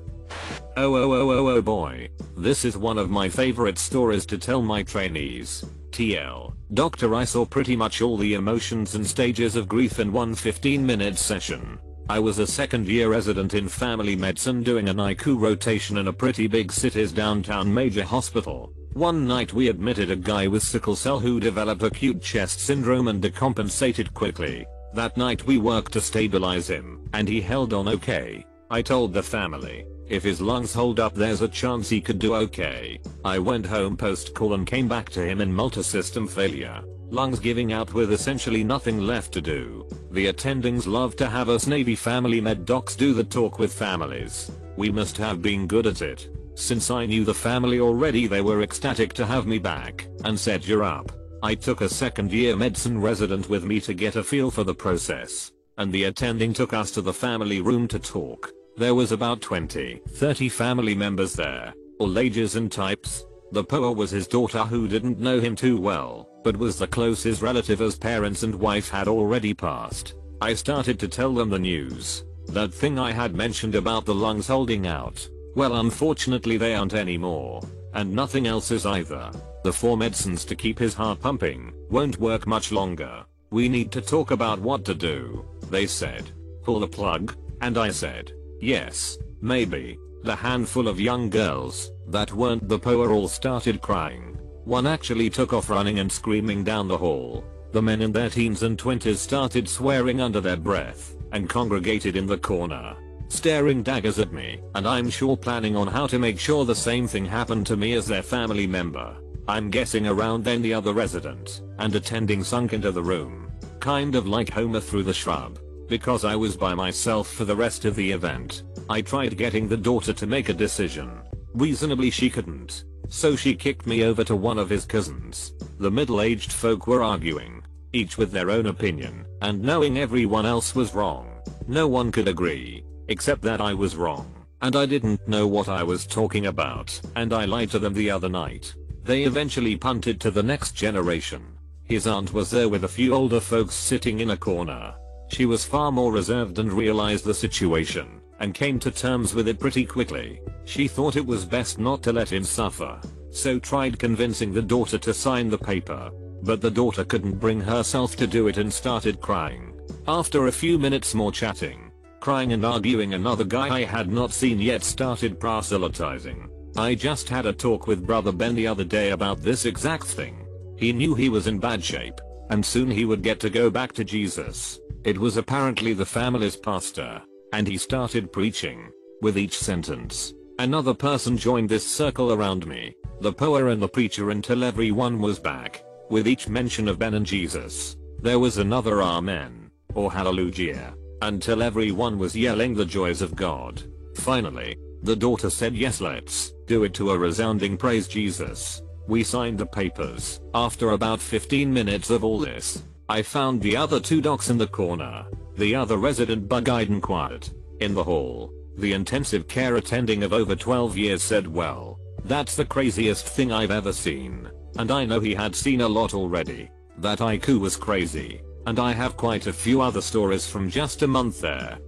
Oh 0.74 0.94
oh 0.96 1.12
oh 1.12 1.30
oh 1.30 1.48
oh 1.48 1.61
boy. 1.61 2.08
This 2.35 2.64
is 2.64 2.78
one 2.78 2.96
of 2.96 3.11
my 3.11 3.28
favorite 3.28 3.78
stories 3.78 4.24
to 4.26 4.38
tell 4.38 4.62
my 4.62 4.82
trainees. 4.82 5.64
TL. 5.90 6.54
Doctor 6.72 7.14
I 7.14 7.24
saw 7.24 7.44
pretty 7.44 7.76
much 7.76 8.00
all 8.00 8.16
the 8.16 8.32
emotions 8.32 8.94
and 8.94 9.06
stages 9.06 9.54
of 9.54 9.68
grief 9.68 9.98
in 9.98 10.11
one 10.11 10.35
15 10.35 10.85
minute 10.85 11.18
session. 11.18 11.78
I 12.08 12.18
was 12.18 12.38
a 12.38 12.46
second 12.46 12.88
year 12.88 13.11
resident 13.11 13.52
in 13.52 13.68
family 13.68 14.16
medicine 14.16 14.62
doing 14.62 14.88
an 14.88 14.96
MICU 14.96 15.38
rotation 15.38 15.98
in 15.98 16.08
a 16.08 16.12
pretty 16.12 16.46
big 16.46 16.72
city's 16.72 17.12
downtown 17.12 17.72
major 17.72 18.04
hospital. 18.04 18.72
One 18.94 19.26
night 19.26 19.52
we 19.52 19.68
admitted 19.68 20.11
a 20.11 20.16
guy 20.16 20.46
with 20.46 20.62
sickle 20.62 20.96
cell 20.96 21.20
who 21.20 21.38
developed 21.38 21.82
acute 21.82 22.22
chest 22.22 22.61
syndrome 22.61 23.08
and 23.08 23.22
decompensated 23.22 24.14
quickly. 24.14 24.66
That 24.94 25.18
night 25.18 25.44
we 25.44 25.58
worked 25.58 25.92
to 25.92 26.00
stabilize 26.00 26.68
him, 26.68 27.08
and 27.12 27.28
he 27.28 27.42
held 27.42 27.74
on 27.74 27.88
okay. 27.88 28.46
I 28.70 28.80
told 28.80 29.12
the 29.12 29.22
family, 29.22 29.85
if 30.08 30.22
his 30.22 30.40
lungs 30.40 30.72
hold 30.72 31.00
up 31.00 31.14
there's 31.14 31.40
a 31.40 31.48
chance 31.48 31.88
he 31.88 32.00
could 32.00 32.18
do 32.18 32.34
okay. 32.34 33.00
I 33.24 33.38
went 33.38 33.66
home 33.66 33.96
post 33.96 34.34
call 34.34 34.54
and 34.54 34.66
came 34.66 34.88
back 34.88 35.08
to 35.10 35.24
him 35.24 35.40
in 35.40 35.52
multi-system 35.52 36.28
failure. 36.28 36.82
Lungs 37.10 37.40
giving 37.40 37.72
out 37.72 37.92
with 37.92 38.12
essentially 38.12 38.64
nothing 38.64 38.98
left 38.98 39.32
to 39.32 39.40
do. 39.40 39.86
The 40.12 40.32
attendings 40.32 40.86
love 40.86 41.14
to 41.16 41.28
have 41.28 41.48
us 41.48 41.66
Navy 41.66 41.94
family 41.94 42.40
med 42.40 42.64
docs 42.64 42.96
do 42.96 43.12
the 43.12 43.24
talk 43.24 43.58
with 43.58 43.72
families. 43.72 44.50
We 44.76 44.90
must 44.90 45.16
have 45.18 45.42
been 45.42 45.66
good 45.66 45.86
at 45.86 46.00
it. 46.00 46.28
Since 46.54 46.90
I 46.90 47.06
knew 47.06 47.24
the 47.24 47.34
family 47.34 47.80
already 47.80 48.26
they 48.26 48.40
were 48.40 48.62
ecstatic 48.62 49.12
to 49.14 49.26
have 49.26 49.46
me 49.46 49.58
back 49.58 50.06
and 50.24 50.38
said 50.38 50.66
you're 50.66 50.84
up. 50.84 51.12
I 51.42 51.54
took 51.54 51.80
a 51.80 51.88
second 51.88 52.32
year 52.32 52.56
medicine 52.56 53.00
resident 53.00 53.48
with 53.48 53.64
me 53.64 53.80
to 53.80 53.94
get 53.94 54.16
a 54.16 54.22
feel 54.22 54.50
for 54.50 54.64
the 54.64 54.74
process. 54.74 55.52
And 55.76 55.92
the 55.92 56.04
attending 56.04 56.52
took 56.52 56.72
us 56.72 56.90
to 56.92 57.02
the 57.02 57.12
family 57.12 57.60
room 57.60 57.88
to 57.88 57.98
talk. 57.98 58.52
There 58.76 58.94
was 58.94 59.12
about 59.12 59.42
20, 59.42 60.00
30 60.08 60.48
family 60.48 60.94
members 60.94 61.35
there, 61.35 61.74
all 61.98 62.18
ages 62.18 62.56
and 62.56 62.72
types. 62.72 63.26
The 63.52 63.62
POA 63.62 63.92
was 63.92 64.11
his 64.11 64.26
daughter 64.26 64.61
who 64.61 64.88
didn't 64.88 65.20
know 65.20 65.40
him 65.40 65.54
too 65.54 65.78
well, 65.78 66.26
but 66.42 66.56
was 66.56 66.78
the 66.78 66.87
closest 66.87 67.42
relative 67.42 67.82
as 67.82 67.96
parents 67.96 68.44
and 68.44 68.54
wife 68.54 68.88
had 68.88 69.08
already 69.08 69.52
passed. 69.52 70.14
I 70.40 70.54
started 70.54 70.98
to 71.00 71.08
tell 71.08 71.35
them 71.35 71.50
the 71.50 71.58
news. 71.58 72.24
That 72.46 72.72
thing 72.72 72.98
I 72.98 73.12
had 73.12 73.35
mentioned 73.35 73.74
about 73.74 74.06
the 74.06 74.14
lungs 74.14 74.46
holding 74.46 74.87
out. 74.87 75.28
Well 75.54 75.76
unfortunately 75.76 76.56
they 76.56 76.74
aren't 76.74 76.94
anymore. 76.94 77.62
And 77.92 78.14
nothing 78.14 78.46
else 78.46 78.70
is 78.70 78.87
either. 78.87 79.30
The 79.64 79.72
four 79.72 79.98
medicines 79.98 80.46
to 80.46 80.56
keep 80.56 80.78
his 80.78 80.94
heart 80.94 81.20
pumping 81.20 81.74
won't 81.90 82.18
work 82.18 82.46
much 82.46 82.72
longer. 82.72 83.24
We 83.50 83.68
need 83.68 83.92
to 83.92 84.00
talk 84.00 84.30
about 84.30 84.61
what 84.61 84.87
to 84.87 84.94
do. 84.94 85.44
They 85.68 85.87
said. 85.87 86.30
Pull 86.62 86.80
the 86.80 86.88
plug. 86.88 87.37
And 87.61 87.76
I 87.76 87.90
said, 87.90 88.32
Yes, 88.62 89.18
maybe. 89.40 89.98
The 90.22 90.37
handful 90.37 90.87
of 90.87 91.01
young 91.01 91.29
girls 91.29 91.90
that 92.07 92.33
weren't 92.33 92.68
the 92.68 92.79
POA 92.79 93.09
all 93.09 93.27
started 93.27 93.83
crying. 93.83 94.38
One 94.64 94.87
actually 94.87 95.31
took 95.31 95.53
off 95.53 95.68
running 95.68 95.98
and 95.98 96.11
screaming 96.11 96.62
down 96.62 96.87
the 96.87 96.96
hall. 96.96 97.44
The 97.72 97.83
men 97.83 98.01
in 98.01 98.12
their 98.12 98.31
teens 98.31 98.62
and 98.62 98.79
20s 98.79 99.16
started 99.16 99.68
swearing 99.68 100.20
under 100.20 100.40
their 100.40 100.57
breath 100.57 101.16
and 101.33 101.48
congregated 101.48 102.14
in 102.14 102.25
the 102.25 102.38
corner, 102.38 102.94
staring 103.29 103.83
daggers 103.83 104.20
at 104.20 104.33
me, 104.33 104.61
and 104.77 104.87
I'm 104.87 105.11
sure 105.11 105.37
planning 105.37 105.75
on 105.75 105.88
how 105.88 106.07
to 106.07 106.20
make 106.20 106.38
sure 106.38 106.64
the 106.64 106.72
same 106.72 107.09
thing 107.09 107.25
happened 107.25 107.66
to 107.66 107.77
me 107.77 107.94
as 107.94 108.07
their 108.07 108.22
family 108.22 108.68
member. 108.68 109.16
I'm 109.48 109.70
guessing 109.70 110.07
around 110.07 110.44
then 110.44 110.62
the 110.62 110.75
other 110.75 110.92
resident 110.92 111.62
and 111.81 111.92
attending 111.96 112.44
sunk 112.44 112.75
into 112.75 112.92
the 112.92 113.03
room, 113.03 113.51
kind 113.81 114.14
of 114.14 114.29
like 114.29 114.51
Homer 114.51 114.79
through 114.79 115.03
the 115.03 115.12
shrub. 115.12 115.59
Because 115.92 116.24
I 116.24 116.35
was 116.37 116.57
by 116.57 116.72
myself 116.72 117.31
for 117.31 117.44
the 117.44 117.55
rest 117.55 117.85
of 117.85 117.94
the 117.96 118.12
event, 118.12 118.62
I 118.88 119.02
tried 119.02 119.37
getting 119.37 119.68
the 119.68 119.76
daughter 119.76 120.14
to 120.14 120.26
make 120.26 120.48
a 120.48 120.55
decision. 120.55 121.20
Reasonably 121.52 122.09
she 122.09 122.31
couldn't. 122.31 122.85
So 123.11 123.37
she 123.37 123.55
kicked 123.55 123.87
me 123.87 124.02
over 124.02 124.24
to 124.24 124.35
one 124.35 124.59
of 124.59 124.70
his 124.70 124.87
cousins. 124.87 125.52
The 125.81 125.90
middle-aged 125.90 126.50
folk 126.50 126.87
were 126.87 127.02
arguing, 127.02 127.62
each 127.92 128.16
with 128.16 128.33
their 128.33 128.50
own 128.50 128.68
opinion, 128.68 129.26
and 129.42 129.61
knowing 129.62 129.98
everyone 129.98 130.46
else 130.46 130.74
was 130.74 130.94
wrong. 130.94 131.28
No 131.68 131.87
one 131.87 132.11
could 132.11 132.26
agree, 132.26 132.85
except 133.09 133.42
that 133.42 133.61
I 133.61 133.74
was 133.74 133.94
wrong, 133.94 134.33
and 134.62 134.74
I 134.74 134.87
didn't 134.87 135.28
know 135.28 135.46
what 135.46 135.68
I 135.68 135.83
was 135.83 136.07
talking 136.07 136.46
about, 136.46 136.98
and 137.16 137.35
I 137.35 137.44
lied 137.44 137.70
to 137.72 137.78
them 137.78 137.92
the 137.92 138.11
other 138.11 138.31
night. 138.31 138.74
They 139.05 139.24
eventually 139.24 139.76
punted 139.76 140.22
to 140.22 140.31
the 140.31 140.42
next 140.42 140.72
generation. 140.74 141.42
His 141.85 142.07
aunt 142.07 142.33
was 142.33 142.50
there 142.50 142.70
with 142.70 142.85
a 142.85 142.88
few 142.96 143.12
older 143.12 143.40
folks 143.40 143.74
sitting 143.74 144.20
in 144.20 144.31
a 144.31 144.38
corner. 144.38 144.94
She 145.32 145.46
was 145.46 145.64
far 145.64 145.90
more 145.90 146.12
reserved 146.12 146.58
and 146.58 146.70
realized 146.70 147.24
the 147.24 147.32
situation, 147.32 148.20
and 148.38 148.52
came 148.52 148.78
to 148.80 148.90
terms 148.90 149.34
with 149.34 149.48
it 149.48 149.58
pretty 149.58 149.86
quickly. 149.86 150.42
She 150.66 150.86
thought 150.86 151.16
it 151.16 151.26
was 151.26 151.46
best 151.46 151.78
not 151.78 152.02
to 152.02 152.12
let 152.12 152.30
him 152.30 152.44
suffer, 152.44 153.00
so 153.30 153.58
tried 153.58 153.98
convincing 153.98 154.52
the 154.52 154.60
daughter 154.60 154.98
to 154.98 155.14
sign 155.14 155.48
the 155.48 155.56
paper. 155.56 156.10
But 156.42 156.60
the 156.60 156.70
daughter 156.70 157.04
couldn't 157.04 157.40
bring 157.40 157.62
herself 157.62 158.14
to 158.16 158.26
do 158.26 158.48
it 158.48 158.58
and 158.58 158.70
started 158.70 159.22
crying. 159.22 159.72
After 160.06 160.48
a 160.48 160.52
few 160.52 160.78
minutes 160.78 161.14
more 161.14 161.32
chatting, 161.32 161.90
crying 162.20 162.52
and 162.52 162.66
arguing 162.66 163.14
another 163.14 163.44
guy 163.44 163.74
I 163.74 163.84
had 163.84 164.12
not 164.12 164.32
seen 164.32 164.60
yet 164.60 164.84
started 164.84 165.40
proselytizing. 165.40 166.50
I 166.76 166.94
just 166.94 167.28
had 167.28 167.46
a 167.46 167.52
talk 167.54 167.86
with 167.86 168.06
brother 168.06 168.32
Ben 168.32 168.54
the 168.54 168.66
other 168.66 168.84
day 168.84 169.10
about 169.10 169.40
this 169.40 169.64
exact 169.64 170.04
thing. 170.04 170.46
He 170.76 170.92
knew 170.92 171.14
he 171.14 171.30
was 171.30 171.46
in 171.46 171.58
bad 171.58 171.82
shape, 171.82 172.20
and 172.50 172.64
soon 172.64 172.90
he 172.90 173.06
would 173.06 173.22
get 173.22 173.40
to 173.40 173.48
go 173.50 173.70
back 173.70 173.92
to 173.92 174.04
Jesus. 174.04 174.78
It 175.04 175.18
was 175.18 175.36
apparently 175.36 175.94
the 175.94 176.06
family's 176.06 176.56
pastor, 176.56 177.20
and 177.52 177.66
he 177.66 177.76
started 177.76 178.32
preaching. 178.32 178.88
With 179.20 179.36
each 179.36 179.58
sentence, 179.58 180.32
another 180.60 180.94
person 180.94 181.36
joined 181.36 181.68
this 181.68 181.86
circle 181.86 182.32
around 182.32 182.66
me, 182.68 182.94
the 183.20 183.32
POA 183.32 183.66
and 183.66 183.82
the 183.82 183.88
preacher 183.88 184.30
until 184.30 184.62
everyone 184.62 185.20
was 185.20 185.40
back. 185.40 185.84
With 186.08 186.28
each 186.28 186.48
mention 186.48 186.86
of 186.88 187.00
Ben 187.00 187.14
and 187.14 187.26
Jesus, 187.26 187.96
there 188.20 188.38
was 188.38 188.58
another 188.58 189.02
Amen, 189.02 189.72
or 189.94 190.12
Hallelujah, 190.12 190.94
until 191.22 191.64
everyone 191.64 192.16
was 192.16 192.36
yelling 192.36 192.74
the 192.74 192.84
joys 192.84 193.22
of 193.22 193.34
God. 193.34 193.82
Finally, 194.14 194.76
the 195.02 195.16
daughter 195.16 195.50
said 195.50 195.74
yes 195.74 196.00
let's 196.00 196.52
do 196.66 196.84
it 196.84 196.94
to 196.94 197.10
a 197.10 197.18
resounding 197.18 197.76
praise 197.76 198.06
Jesus. 198.06 198.82
We 199.08 199.24
signed 199.24 199.58
the 199.58 199.66
papers. 199.66 200.40
After 200.54 200.90
about 200.90 201.20
15 201.20 201.72
minutes 201.72 202.08
of 202.10 202.22
all 202.22 202.38
this, 202.38 202.85
I 203.09 203.23
found 203.23 203.61
the 203.61 203.77
other 203.77 204.00
two 204.00 204.21
docs 204.21 204.50
in 204.50 204.59
the 204.59 204.67
corner. 204.67 205.27
The 205.57 205.75
other 205.75 205.96
resident 205.98 206.48
bug-eyed 206.48 206.88
and 206.88 207.03
quiet. 207.03 207.53
In 207.81 207.94
the 207.94 208.05
hall, 208.05 208.53
the 208.77 208.92
intensive 208.92 209.48
care 209.48 209.77
attending 209.77 210.23
of 210.23 210.33
over 210.33 210.57
12 210.57 210.96
years 210.96 211.23
said 211.23 211.46
well, 211.46 211.98
that's 212.25 212.57
the 212.57 212.65
craziest 212.65 213.27
thing 213.27 213.53
I've 213.53 213.71
ever 213.71 213.92
seen. 213.92 214.48
And 214.79 214.90
I 214.90 215.05
know 215.05 215.21
he 215.21 215.35
had 215.35 215.55
seen 215.55 215.81
a 215.83 215.88
lot 215.88 216.15
already. 216.15 216.71
That 216.98 217.19
IQ 217.19 217.61
was 217.61 217.77
crazy. 217.77 218.40
And 218.67 218.79
I 218.79 218.92
have 218.92 219.17
quite 219.17 219.46
a 219.46 219.53
few 219.53 219.81
other 219.81 220.00
stories 220.00 220.46
from 220.46 220.71
just 220.71 221.03
a 221.03 221.07
month 221.09 221.40
there. 221.40 221.79